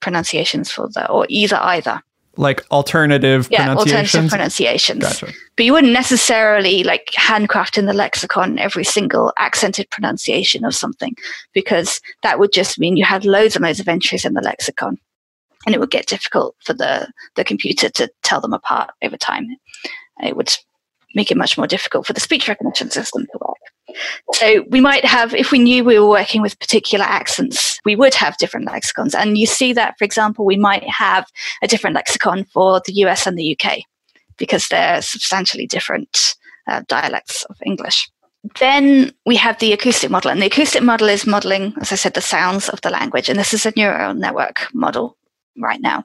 [0.00, 2.02] pronunciations for the, or either, either
[2.36, 4.14] like alternative yeah, pronunciations.
[4.14, 5.02] alternative pronunciations.
[5.02, 5.32] Gotcha.
[5.56, 11.14] But you wouldn't necessarily like handcraft in the lexicon every single accented pronunciation of something
[11.52, 14.98] because that would just mean you had loads and loads of entries in the lexicon.
[15.66, 19.48] And it would get difficult for the, the computer to tell them apart over time.
[20.22, 20.54] It would
[21.14, 23.56] make it much more difficult for the speech recognition system to work.
[24.32, 28.14] So we might have, if we knew we were working with particular accents, we would
[28.14, 29.14] have different lexicons.
[29.14, 31.26] And you see that, for example, we might have
[31.62, 33.78] a different lexicon for the US and the UK
[34.36, 36.34] because they're substantially different
[36.66, 38.10] uh, dialects of English.
[38.58, 42.12] Then we have the acoustic model, and the acoustic model is modeling, as I said,
[42.12, 43.30] the sounds of the language.
[43.30, 45.16] And this is a neural network model
[45.56, 46.04] right now.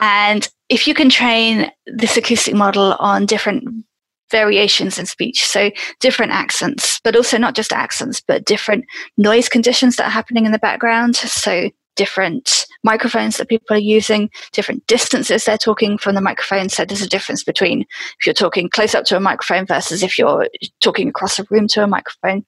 [0.00, 3.86] And if you can train this acoustic model on different
[4.34, 5.70] variations in speech, so
[6.00, 8.84] different accents, but also not just accents, but different
[9.16, 11.14] noise conditions that are happening in the background.
[11.14, 16.68] So different microphones that people are using, different distances they're talking from the microphone.
[16.68, 17.82] So there's a difference between
[18.18, 20.48] if you're talking close up to a microphone versus if you're
[20.80, 22.44] talking across a room to a microphone.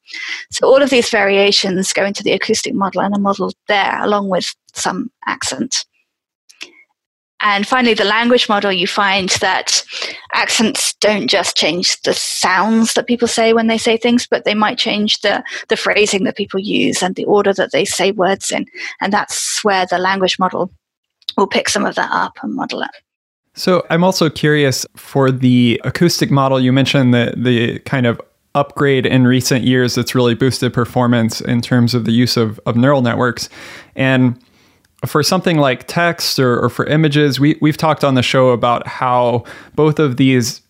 [0.51, 4.29] So all of these variations go into the acoustic model and are modeled there along
[4.29, 5.85] with some accent.
[7.49, 9.85] And finally, the language model, you find that
[10.35, 14.53] accents don't just change the sounds that people say when they say things, but they
[14.53, 18.51] might change the, the phrasing that people use and the order that they say words
[18.51, 18.67] in.
[19.01, 20.73] And that's where the language model
[21.37, 22.91] will pick some of that up and model it.
[23.55, 28.21] So I'm also curious for the acoustic model, you mentioned the, the kind of
[28.57, 32.75] upgrade in recent years that's really boosted performance in terms of the use of, of
[32.75, 33.49] neural networks.
[33.95, 34.37] And
[35.05, 38.87] for something like text or, or, for images, we, we've talked on the show about
[38.87, 40.63] how both of these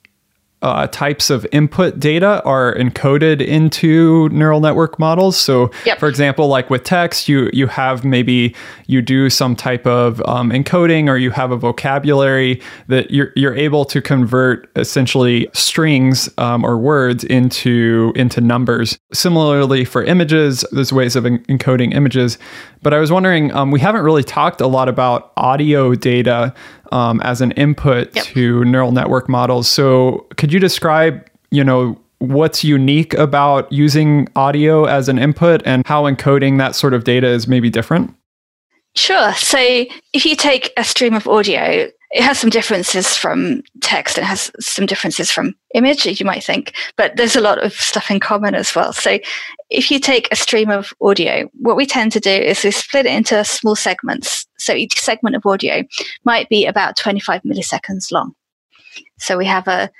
[0.62, 5.37] uh, types of input data are encoded into neural network models.
[5.37, 5.99] So, yep.
[5.99, 8.55] for example, like with text, you you have maybe
[8.87, 13.55] you do some type of um, encoding, or you have a vocabulary that you're you're
[13.55, 18.99] able to convert essentially strings um, or words into into numbers.
[19.12, 22.38] Similarly, for images, there's ways of en- encoding images.
[22.83, 26.55] But I was wondering, um, we haven't really talked a lot about audio data
[26.92, 28.25] um, as an input yep.
[28.27, 29.68] to neural network models.
[29.68, 35.87] So could you describe, you know, what's unique about using audio as an input and
[35.87, 38.14] how encoding that sort of data is maybe different?
[38.94, 39.35] Sure.
[39.35, 39.59] So
[40.14, 44.51] if you take a stream of audio, it has some differences from text it has
[44.61, 48.21] some differences from image, as you might think, but there's a lot of stuff in
[48.21, 48.92] common as well.
[48.92, 49.19] So
[49.71, 53.07] if you take a stream of audio, what we tend to do is we split
[53.07, 54.47] it into small segments.
[54.59, 55.83] So each segment of audio
[56.25, 58.35] might be about 25 milliseconds long.
[59.19, 59.90] So we have a,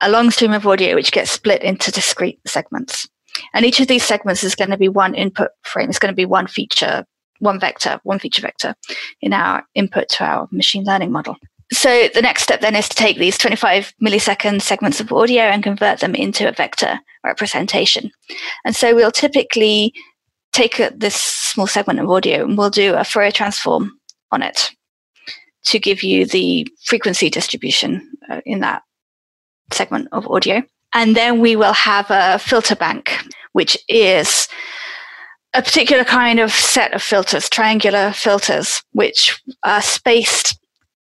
[0.00, 3.08] a long stream of audio which gets split into discrete segments.
[3.54, 5.88] And each of these segments is going to be one input frame.
[5.88, 7.04] It's going to be one feature
[7.40, 8.74] one vector, one feature vector
[9.20, 11.36] in our input to our machine learning model.
[11.72, 15.62] So the next step then is to take these 25 millisecond segments of audio and
[15.62, 18.10] convert them into a vector representation.
[18.64, 19.92] And so we'll typically
[20.52, 23.98] take this small segment of audio and we'll do a Fourier transform
[24.32, 24.70] on it
[25.64, 28.82] to give you the frequency distribution uh, in that
[29.70, 30.62] segment of audio.
[30.94, 33.12] And then we will have a filter bank,
[33.52, 34.48] which is
[35.54, 40.58] a particular kind of set of filters, triangular filters, which are spaced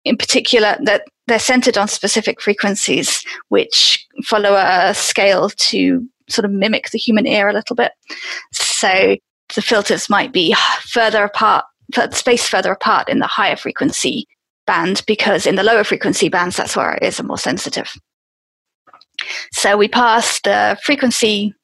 [0.05, 6.51] in particular that they're centered on specific frequencies, which follow a scale to sort of
[6.51, 7.93] mimic the human ear a little bit.
[8.53, 9.17] So
[9.55, 11.65] the filters might be further apart,
[12.11, 14.27] spaced further apart in the higher frequency
[14.67, 17.91] band, because in the lower frequency bands, that's where our ears are more sensitive.
[19.53, 21.55] So we pass the frequency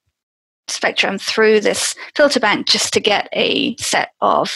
[0.71, 4.51] spectrum through this filter bank just to get a set of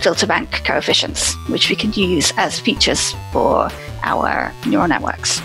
[0.00, 3.70] filter bank coefficients, which we can use as features for
[4.02, 5.40] our neural networks.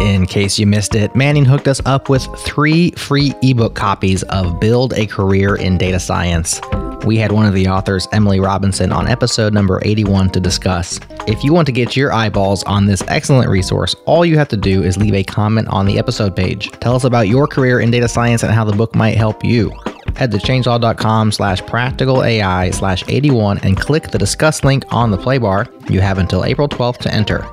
[0.00, 4.60] In case you missed it, Manning hooked us up with three free ebook copies of
[4.60, 6.60] Build a Career in Data Science
[7.04, 11.00] we had one of the authors, Emily Robinson, on episode number 81 to discuss.
[11.26, 14.56] If you want to get your eyeballs on this excellent resource, all you have to
[14.56, 16.70] do is leave a comment on the episode page.
[16.80, 19.70] Tell us about your career in data science and how the book might help you.
[20.16, 25.18] Head to changelog.com slash practical AI slash 81 and click the discuss link on the
[25.18, 25.66] play bar.
[25.88, 27.46] You have until April 12th to enter.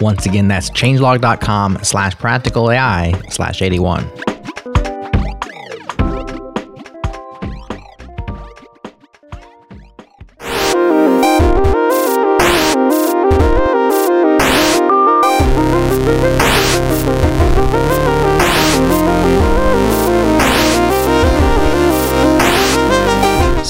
[0.00, 4.33] Once again, that's changelog.com slash practical AI slash 81.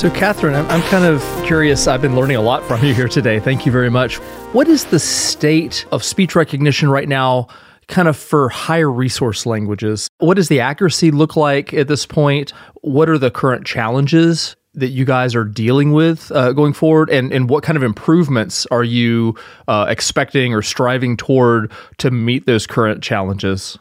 [0.05, 1.87] So, Catherine, I'm, kind of curious.
[1.87, 3.41] I've been learning a lot from you here today.
[3.41, 4.17] Thank you very much.
[4.53, 7.49] What is the state of speech recognition right now?
[7.89, 10.09] kind of for higher resource languages.
[10.19, 12.53] What does the accuracy look like at this point?
[12.83, 17.09] What are the current challenges that you guys are dealing with uh, going forward?
[17.09, 19.37] And, and what kind of improvements are you
[19.69, 23.79] uh, expecting or striving toward to meet those current challenges?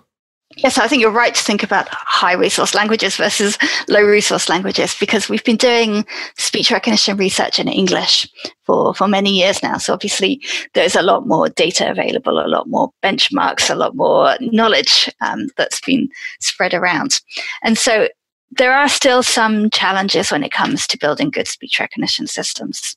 [0.57, 4.95] Yes, I think you're right to think about high resource languages versus low resource languages
[4.99, 6.05] because we've been doing
[6.37, 8.29] speech recognition research in English
[8.63, 9.77] for, for many years now.
[9.77, 10.41] So obviously
[10.73, 15.47] there's a lot more data available, a lot more benchmarks, a lot more knowledge um,
[15.57, 17.19] that's been spread around.
[17.63, 18.07] And so
[18.51, 22.95] there are still some challenges when it comes to building good speech recognition systems.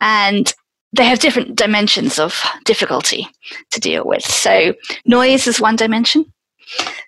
[0.00, 0.52] And
[0.92, 3.28] they have different dimensions of difficulty
[3.72, 4.24] to deal with.
[4.24, 4.74] So
[5.04, 6.32] noise is one dimension.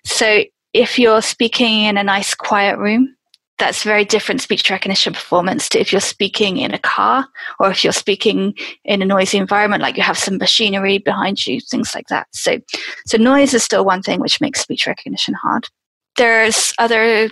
[0.05, 0.43] So
[0.73, 3.15] if you're speaking in a nice quiet room,
[3.59, 7.27] that's very different speech recognition performance to if you're speaking in a car
[7.59, 8.55] or if you're speaking
[8.85, 12.27] in a noisy environment, like you have some machinery behind you, things like that.
[12.31, 12.59] So,
[13.05, 15.67] so noise is still one thing which makes speech recognition hard.
[16.15, 17.29] There's other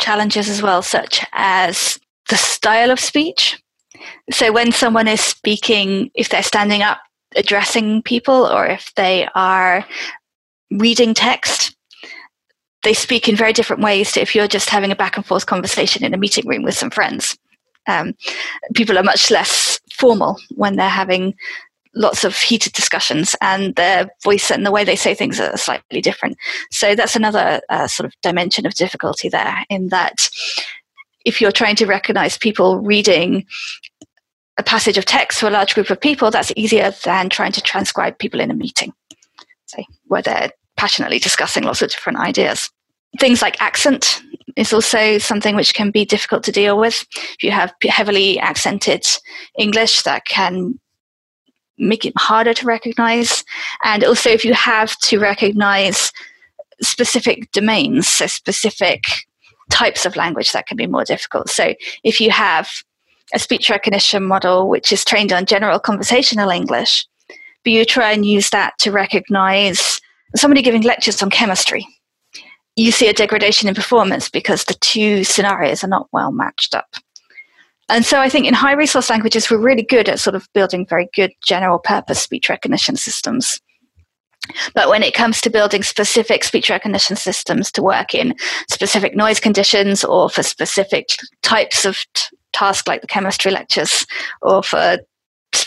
[0.00, 1.98] challenges as well, such as
[2.30, 3.62] the style of speech.
[4.30, 7.00] So when someone is speaking, if they're standing up
[7.36, 9.84] addressing people or if they are
[10.70, 11.76] reading text,
[12.82, 15.46] they speak in very different ways to if you're just having a back and forth
[15.46, 17.36] conversation in a meeting room with some friends.
[17.86, 18.14] Um,
[18.74, 21.34] people are much less formal when they're having
[21.94, 26.00] lots of heated discussions, and their voice and the way they say things are slightly
[26.00, 26.36] different.
[26.70, 30.28] So that's another uh, sort of dimension of difficulty there, in that
[31.24, 33.46] if you're trying to recognize people reading
[34.58, 37.62] a passage of text for a large group of people, that's easier than trying to
[37.62, 38.92] transcribe people in a meeting,
[40.08, 42.70] where they're passionately discussing lots of different ideas.
[43.18, 44.22] Things like accent
[44.56, 47.06] is also something which can be difficult to deal with.
[47.14, 49.06] If you have heavily accented
[49.58, 50.78] English, that can
[51.78, 53.44] make it harder to recognize.
[53.84, 56.12] And also, if you have to recognize
[56.82, 59.02] specific domains, so specific
[59.70, 61.48] types of language, that can be more difficult.
[61.48, 62.68] So, if you have
[63.34, 67.06] a speech recognition model which is trained on general conversational English,
[67.68, 70.00] you try and use that to recognize
[70.36, 71.86] somebody giving lectures on chemistry,
[72.76, 76.94] you see a degradation in performance because the two scenarios are not well matched up.
[77.88, 80.86] And so I think in high resource languages, we're really good at sort of building
[80.86, 83.60] very good general purpose speech recognition systems.
[84.74, 88.34] But when it comes to building specific speech recognition systems to work in
[88.70, 91.08] specific noise conditions or for specific
[91.42, 94.06] types of t- tasks like the chemistry lectures
[94.42, 94.98] or for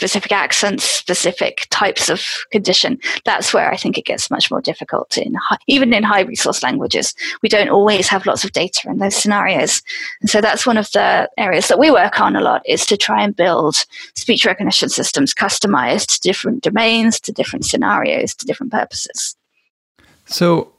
[0.01, 5.15] specific accents, specific types of condition, that's where I think it gets much more difficult.
[5.15, 8.97] In high, even in high resource languages, we don't always have lots of data in
[8.97, 9.83] those scenarios,
[10.19, 12.97] and so that's one of the areas that we work on a lot is to
[12.97, 13.75] try and build
[14.15, 19.35] speech recognition systems customized to different domains, to different scenarios, to different purposes.
[20.25, 20.71] So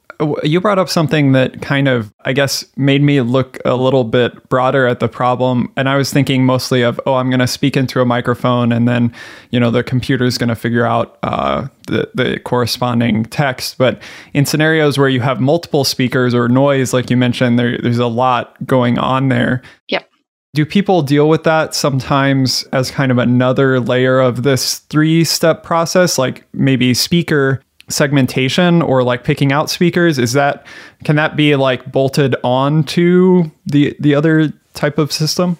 [0.43, 4.49] you brought up something that kind of, I guess, made me look a little bit
[4.49, 5.71] broader at the problem.
[5.77, 8.87] And I was thinking mostly of, oh, I'm going to speak into a microphone and
[8.87, 9.13] then,
[9.51, 13.77] you know, the computer is going to figure out uh, the, the corresponding text.
[13.77, 14.01] But
[14.33, 18.07] in scenarios where you have multiple speakers or noise, like you mentioned, there, there's a
[18.07, 19.61] lot going on there.
[19.89, 20.09] Yep.
[20.55, 25.63] Do people deal with that sometimes as kind of another layer of this three step
[25.63, 26.17] process?
[26.19, 30.65] Like maybe speaker segmentation or like picking out speakers is that
[31.03, 35.57] can that be like bolted on to the the other type of system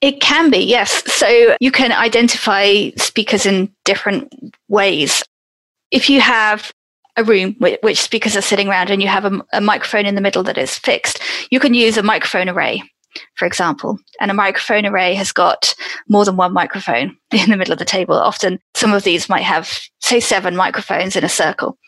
[0.00, 4.32] it can be yes so you can identify speakers in different
[4.68, 5.22] ways
[5.90, 6.72] if you have
[7.16, 10.20] a room which speakers are sitting around and you have a, a microphone in the
[10.20, 11.20] middle that is fixed
[11.50, 12.82] you can use a microphone array
[13.34, 13.98] for example.
[14.20, 15.74] And a microphone array has got
[16.08, 18.14] more than one microphone in the middle of the table.
[18.14, 19.80] Often some of these might have,
[20.10, 21.78] say, seven microphones in a circle.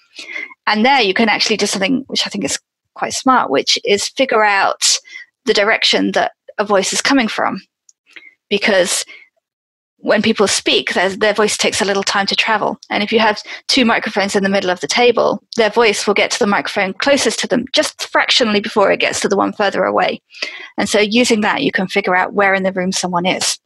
[0.67, 2.59] And there you can actually do something which I think is
[2.95, 4.99] quite smart, which is figure out
[5.45, 7.61] the direction that a voice is coming from.
[8.49, 9.05] Because
[10.03, 12.79] when people speak, their voice takes a little time to travel.
[12.91, 16.15] And if you have two microphones in the middle of the table, their voice will
[16.15, 19.53] get to the microphone closest to them just fractionally before it gets to the one
[19.53, 20.21] further away.
[20.77, 23.59] And so using that, you can figure out where in the room someone is.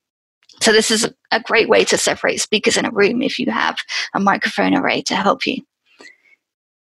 [0.61, 3.79] So this is a great way to separate speakers in a room if you have
[4.15, 5.63] a microphone array to help you.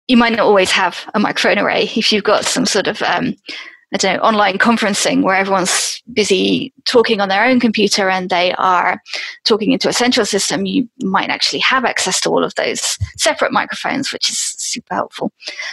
[0.08, 3.36] You might not always have a microphone array if you've got some sort of um,
[3.94, 8.54] I don't know, online conferencing where everyone's busy talking on their own computer and they
[8.54, 9.00] are
[9.44, 13.52] talking into a central system, you might actually have access to all of those separate
[13.52, 15.30] microphones, which is super helpful.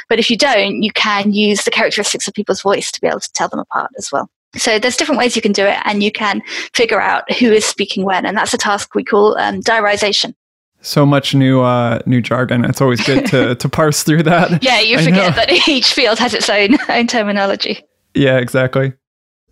[0.09, 3.21] But if you don't, you can use the characteristics of people's voice to be able
[3.21, 4.29] to tell them apart as well.
[4.55, 6.41] So there's different ways you can do it, and you can
[6.73, 10.33] figure out who is speaking when, and that's a task we call um, diarization.
[10.81, 12.63] So much new uh, new jargon.
[12.65, 14.63] It's always good to to parse through that.
[14.63, 17.83] Yeah, you forget that each field has its own own terminology.
[18.13, 18.93] Yeah, exactly.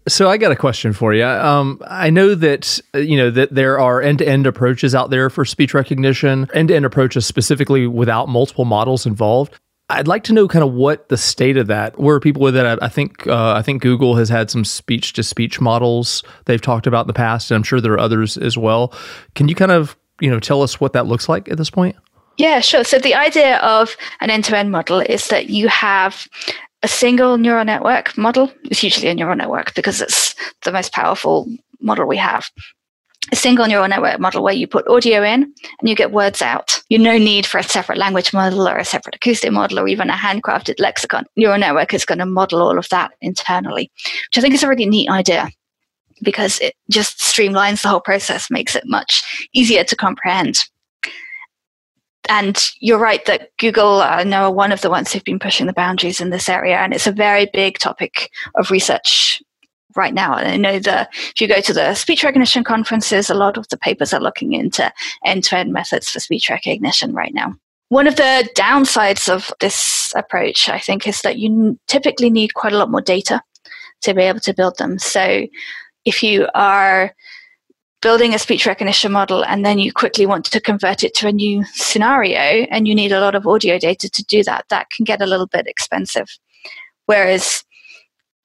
[0.08, 1.26] So I got a question for you.
[1.26, 5.44] Um, I know that uh, you know that there are end-to-end approaches out there for
[5.44, 9.60] speech recognition, end-to-end approaches specifically without multiple models involved.
[9.90, 11.98] I'd like to know kind of what the state of that.
[11.98, 12.80] Where people with it?
[12.82, 16.88] I think uh, I think Google has had some speech to speech models they've talked
[16.88, 18.94] about in the past, and I'm sure there are others as well.
[19.36, 21.96] Can you kind of you know tell us what that looks like at this point?
[22.38, 22.84] Yeah, sure.
[22.84, 26.28] So the idea of an end-to-end model is that you have
[26.84, 28.52] a single neural network model.
[28.66, 31.48] It's usually a neural network because it's the most powerful
[31.80, 32.52] model we have
[33.32, 36.82] a single neural network model where you put audio in and you get words out.
[36.90, 40.10] You no need for a separate language model or a separate acoustic model or even
[40.10, 41.26] a handcrafted lexicon.
[41.36, 44.68] Neural network is going to model all of that internally, which I think is a
[44.68, 45.50] really neat idea
[46.24, 50.56] because it just streamlines the whole process, makes it much easier to comprehend.
[52.30, 55.74] And you're right that Google uh, are one of the ones who've been pushing the
[55.74, 59.42] boundaries in this area, and it's a very big topic of research
[59.98, 60.36] right now.
[60.36, 63.68] And I know that if you go to the speech recognition conferences, a lot of
[63.70, 64.92] the papers are looking into
[65.26, 67.56] end to end methods for speech recognition right now.
[67.90, 72.74] One of the downsides of this approach, I think, is that you typically need quite
[72.74, 73.42] a lot more data
[74.02, 75.00] to be able to build them.
[75.00, 75.48] So
[76.06, 77.14] if you are
[78.02, 81.32] building a speech recognition model and then you quickly want to convert it to a
[81.32, 85.04] new scenario and you need a lot of audio data to do that, that can
[85.04, 86.28] get a little bit expensive.
[87.06, 87.64] Whereas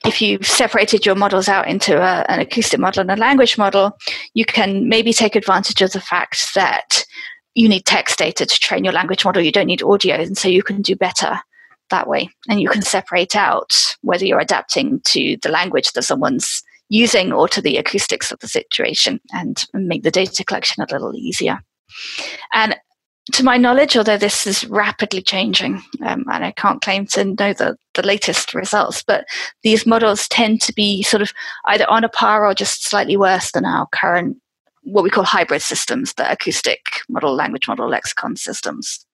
[0.05, 3.97] if you've separated your models out into a, an acoustic model and a language model,
[4.35, 7.05] you can maybe take advantage of the fact that
[7.55, 9.43] you need text data to train your language model.
[9.43, 11.39] You don't need audio, and so you can do better
[11.91, 12.31] that way.
[12.49, 17.49] And you can separate out whether you're adapting to the language that someone's using or
[17.49, 21.59] to the acoustics of the situation and make the data collection a little easier.
[22.53, 22.77] And
[23.31, 27.53] to my knowledge, although this is rapidly changing, um, and I can't claim to know
[27.53, 29.25] the, the latest results, but
[29.63, 31.33] these models tend to be sort of
[31.67, 34.39] either on a par or just slightly worse than our current,
[34.83, 39.07] what we call hybrid systems, the acoustic model, language model, lexicon systems.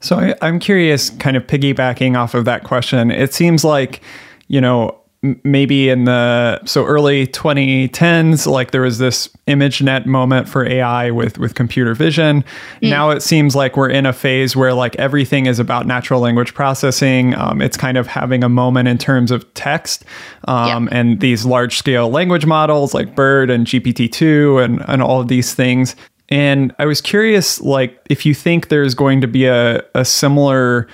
[0.00, 4.00] So I, I'm curious, kind of piggybacking off of that question, it seems like,
[4.46, 4.97] you know,
[5.42, 11.38] maybe in the so early 2010s like there was this ImageNet moment for ai with
[11.38, 12.44] with computer vision
[12.80, 12.88] mm.
[12.88, 16.54] now it seems like we're in a phase where like everything is about natural language
[16.54, 20.04] processing um, it's kind of having a moment in terms of text
[20.44, 20.92] um, yep.
[20.92, 25.52] and these large scale language models like BERT and gpt-2 and and all of these
[25.52, 25.96] things
[26.28, 30.86] and i was curious like if you think there's going to be a, a similar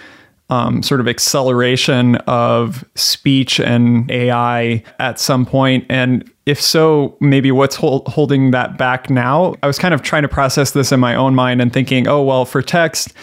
[0.50, 5.86] um, sort of acceleration of speech and AI at some point?
[5.88, 9.54] And if so, maybe what's hold, holding that back now?
[9.62, 12.22] I was kind of trying to process this in my own mind and thinking, oh,
[12.22, 13.14] well, for text,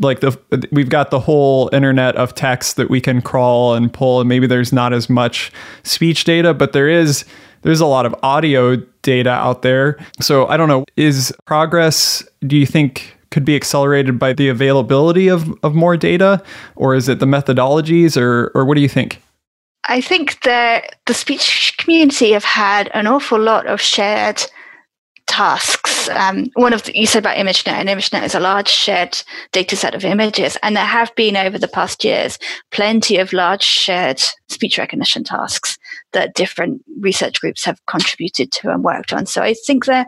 [0.00, 0.36] like the
[0.72, 4.46] we've got the whole internet of text that we can crawl and pull and maybe
[4.46, 5.52] there's not as much
[5.84, 7.24] speech data but there is
[7.62, 12.56] there's a lot of audio data out there so i don't know is progress do
[12.56, 16.42] you think could be accelerated by the availability of, of more data,
[16.74, 19.20] or is it the methodologies, or or what do you think?
[19.88, 24.42] I think that the speech community have had an awful lot of shared
[25.26, 26.08] tasks.
[26.08, 29.22] Um, one of the, you said about ImageNet, and ImageNet is a large shared
[29.52, 32.38] data set of images, and there have been over the past years
[32.70, 35.78] plenty of large shared speech recognition tasks
[36.12, 39.26] that different research groups have contributed to and worked on.
[39.26, 40.06] So I think that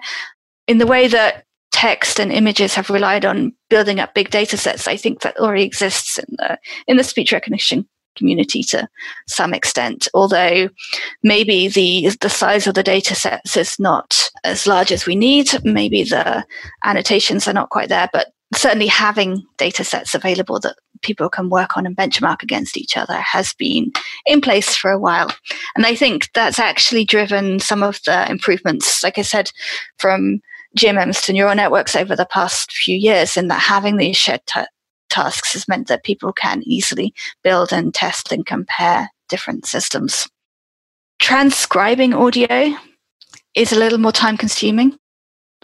[0.66, 1.44] in the way that
[1.78, 5.62] text and images have relied on building up big data sets, I think that already
[5.62, 6.58] exists in the
[6.88, 8.88] in the speech recognition community to
[9.28, 10.08] some extent.
[10.12, 10.70] Although
[11.22, 15.50] maybe the the size of the data sets is not as large as we need.
[15.64, 16.44] Maybe the
[16.82, 18.26] annotations are not quite there, but
[18.56, 23.14] certainly having data sets available that people can work on and benchmark against each other
[23.14, 23.92] has been
[24.26, 25.30] in place for a while.
[25.76, 29.52] And I think that's actually driven some of the improvements, like I said,
[29.98, 30.40] from
[30.76, 34.60] GMMs to neural networks over the past few years in that having these shared t-
[35.08, 40.28] tasks has meant that people can easily build and test and compare different systems.
[41.18, 42.74] Transcribing audio
[43.54, 44.96] is a little more time consuming.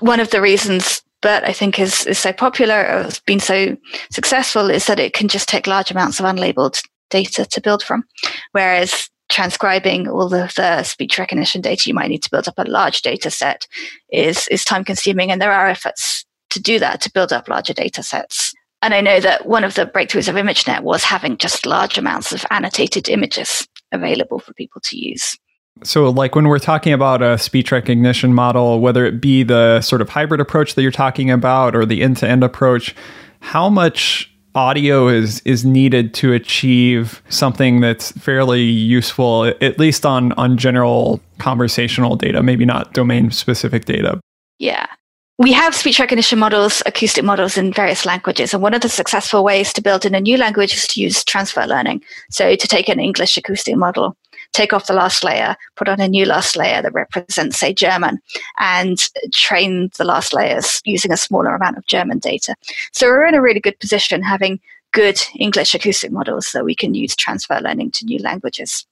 [0.00, 3.76] One of the reasons BERT I think is, is so popular or has been so
[4.10, 8.04] successful is that it can just take large amounts of unlabeled data to build from.
[8.52, 12.62] Whereas transcribing all of the speech recognition data you might need to build up a
[12.62, 13.66] large data set
[14.10, 17.74] is is time consuming and there are efforts to do that to build up larger
[17.74, 18.54] data sets.
[18.80, 22.32] And i know that one of the breakthroughs of imagenet was having just large amounts
[22.32, 25.36] of annotated images available for people to use.
[25.82, 30.00] So, like when we're talking about a speech recognition model, whether it be the sort
[30.00, 32.94] of hybrid approach that you're talking about or the end to end approach,
[33.40, 40.32] how much audio is is needed to achieve something that's fairly useful at least on
[40.32, 44.20] on general conversational data maybe not domain specific data
[44.58, 44.86] yeah
[45.36, 48.54] we have speech recognition models, acoustic models in various languages.
[48.54, 51.24] And one of the successful ways to build in a new language is to use
[51.24, 52.04] transfer learning.
[52.30, 54.16] So to take an English acoustic model,
[54.54, 58.18] take off the last layer, put on a new last layer that represents, say, German,
[58.58, 62.54] and train the last layers using a smaller amount of German data.
[62.92, 64.60] So we're in a really good position having
[64.92, 68.86] good English acoustic models that we can use transfer learning to new languages.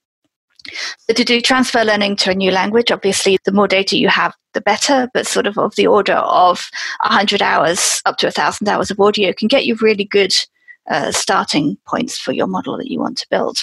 [0.99, 4.33] So to do transfer learning to a new language, obviously, the more data you have,
[4.53, 6.69] the better, but sort of of the order of
[7.01, 10.33] 100 hours up to 1,000 hours of audio can get you really good
[10.89, 13.57] uh, starting points for your model that you want to build.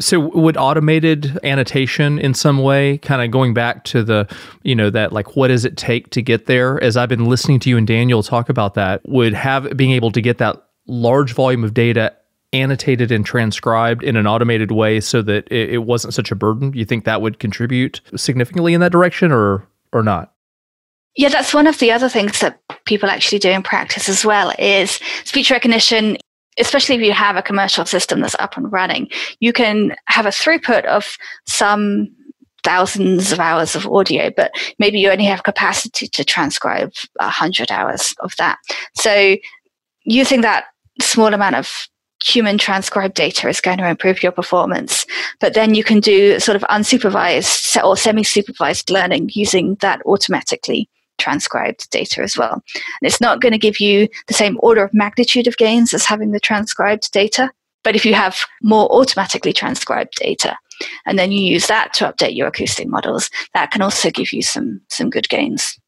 [0.00, 4.28] So would automated annotation in some way kind of going back to the,
[4.62, 7.60] you know, that like what does it take to get there as I've been listening
[7.60, 11.32] to you and Daniel talk about that would have being able to get that large
[11.32, 12.12] volume of data
[12.52, 16.72] annotated and transcribed in an automated way so that it, it wasn't such a burden?
[16.72, 20.32] You think that would contribute significantly in that direction or or not?
[21.16, 24.52] Yeah, that's one of the other things that people actually do in practice as well
[24.58, 26.16] is speech recognition
[26.58, 29.08] especially if you have a commercial system that's up and running,
[29.40, 32.08] you can have a throughput of some
[32.62, 37.70] thousands of hours of audio, but maybe you only have capacity to transcribe a hundred
[37.70, 38.58] hours of that.
[38.94, 39.36] So
[40.04, 40.64] using that
[41.00, 41.88] small amount of
[42.24, 45.04] human transcribed data is going to improve your performance.
[45.40, 50.88] But then you can do sort of unsupervised or semi supervised learning using that automatically
[51.24, 52.52] transcribed data as well.
[52.52, 56.04] And it's not going to give you the same order of magnitude of gains as
[56.04, 57.50] having the transcribed data.
[57.82, 60.56] But if you have more automatically transcribed data,
[61.06, 64.42] and then you use that to update your acoustic models, that can also give you
[64.42, 65.78] some some good gains.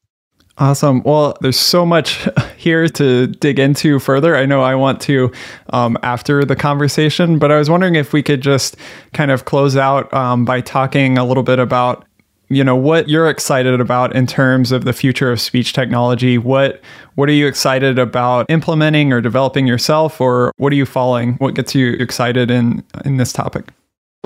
[0.58, 1.02] Awesome.
[1.02, 2.26] Well, there's so much
[2.56, 4.36] here to dig into further.
[4.36, 5.30] I know I want to
[5.70, 8.76] um, after the conversation, but I was wondering if we could just
[9.12, 12.06] kind of close out um, by talking a little bit about
[12.48, 16.38] you know what you're excited about in terms of the future of speech technology?
[16.38, 16.80] What
[17.14, 21.34] what are you excited about implementing or developing yourself or what are you following?
[21.34, 23.66] What gets you excited in in this topic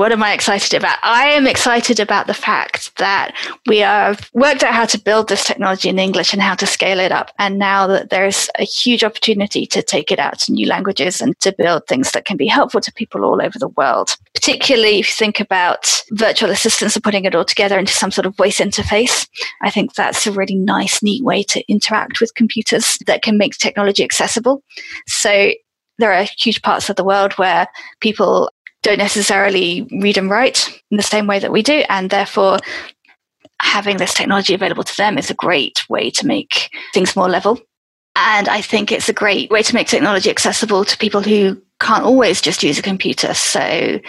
[0.01, 0.97] what am I excited about?
[1.03, 3.35] I am excited about the fact that
[3.67, 6.99] we have worked out how to build this technology in English and how to scale
[6.99, 7.33] it up.
[7.39, 11.39] And now that there's a huge opportunity to take it out to new languages and
[11.41, 14.17] to build things that can be helpful to people all over the world.
[14.33, 18.25] Particularly if you think about virtual assistants and putting it all together into some sort
[18.25, 19.29] of voice interface.
[19.61, 23.53] I think that's a really nice, neat way to interact with computers that can make
[23.59, 24.63] technology accessible.
[25.07, 25.51] So
[25.99, 27.69] there are huge parts of the world where
[28.01, 28.51] people
[28.83, 31.85] don't necessarily read and write in the same way that we do.
[31.89, 32.59] And therefore,
[33.61, 37.61] having this technology available to them is a great way to make things more level.
[38.17, 42.05] And I think it's a great way to make technology accessible to people who can't
[42.05, 43.35] always just use a computer.
[43.35, 44.01] So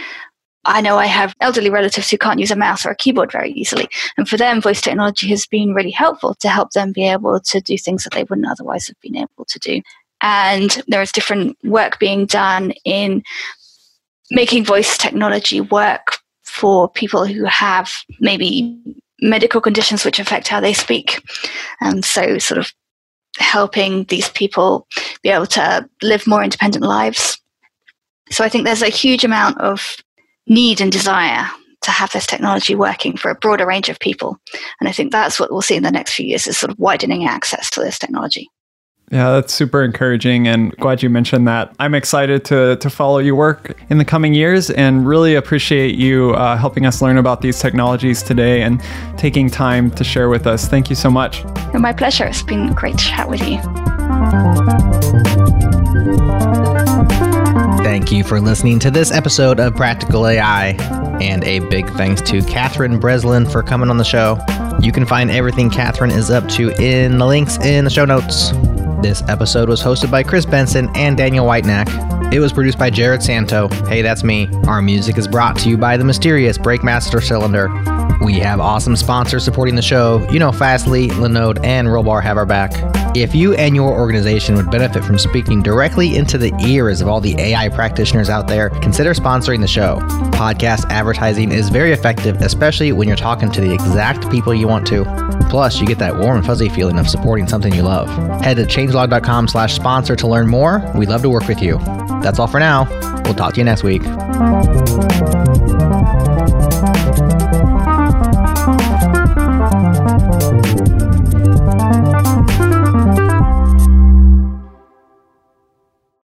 [0.66, 3.52] I know I have elderly relatives who can't use a mouse or a keyboard very
[3.52, 3.88] easily.
[4.18, 7.62] And for them, voice technology has been really helpful to help them be able to
[7.62, 9.82] do things that they wouldn't otherwise have been able to do.
[10.22, 13.24] And there is different work being done in
[14.32, 18.78] making voice technology work for people who have maybe
[19.22, 21.22] medical conditions which affect how they speak.
[21.80, 22.72] And so, sort of
[23.38, 24.88] helping these people
[25.22, 27.40] be able to live more independent lives.
[28.32, 29.98] So, I think there's a huge amount of
[30.48, 31.48] need and desire
[31.84, 34.38] to have this technology working for a broader range of people.
[34.80, 36.80] And I think that's what we'll see in the next few years is sort of
[36.80, 38.50] widening access to this technology.
[39.12, 41.76] Yeah, that's super encouraging and glad you mentioned that.
[41.80, 46.32] I'm excited to, to follow your work in the coming years and really appreciate you
[46.32, 48.82] uh, helping us learn about these technologies today and
[49.18, 50.66] taking time to share with us.
[50.70, 51.44] Thank you so much.
[51.74, 52.26] My pleasure.
[52.26, 53.58] It's been great to chat with you.
[57.84, 60.70] Thank you for listening to this episode of Practical AI.
[61.22, 64.40] And a big thanks to Catherine Breslin for coming on the show.
[64.82, 68.54] You can find everything Catherine is up to in the links in the show notes.
[69.02, 71.88] This episode was hosted by Chris Benson and Daniel Whitenack.
[72.32, 73.68] It was produced by Jerod Santo.
[73.88, 74.48] Hey, that's me.
[74.68, 77.68] Our music is brought to you by the mysterious Breakmaster Cylinder.
[78.24, 80.28] We have awesome sponsors supporting the show.
[80.32, 82.72] You know, Fastly, Linode, and Rollbar have our back.
[83.16, 87.20] If you and your organization would benefit from speaking directly into the ears of all
[87.20, 89.98] the AI practitioners out there, consider sponsoring the show.
[90.32, 94.88] Podcast advertising is very effective, especially when you're talking to the exact people you want
[94.88, 95.04] to.
[95.50, 98.08] Plus, you get that warm and fuzzy feeling of supporting something you love.
[98.42, 100.82] Head to changelog.com slash sponsor to learn more.
[100.96, 101.80] We'd love to work with you.
[102.22, 102.88] That's all for now.
[103.26, 104.04] We'll talk to you next week.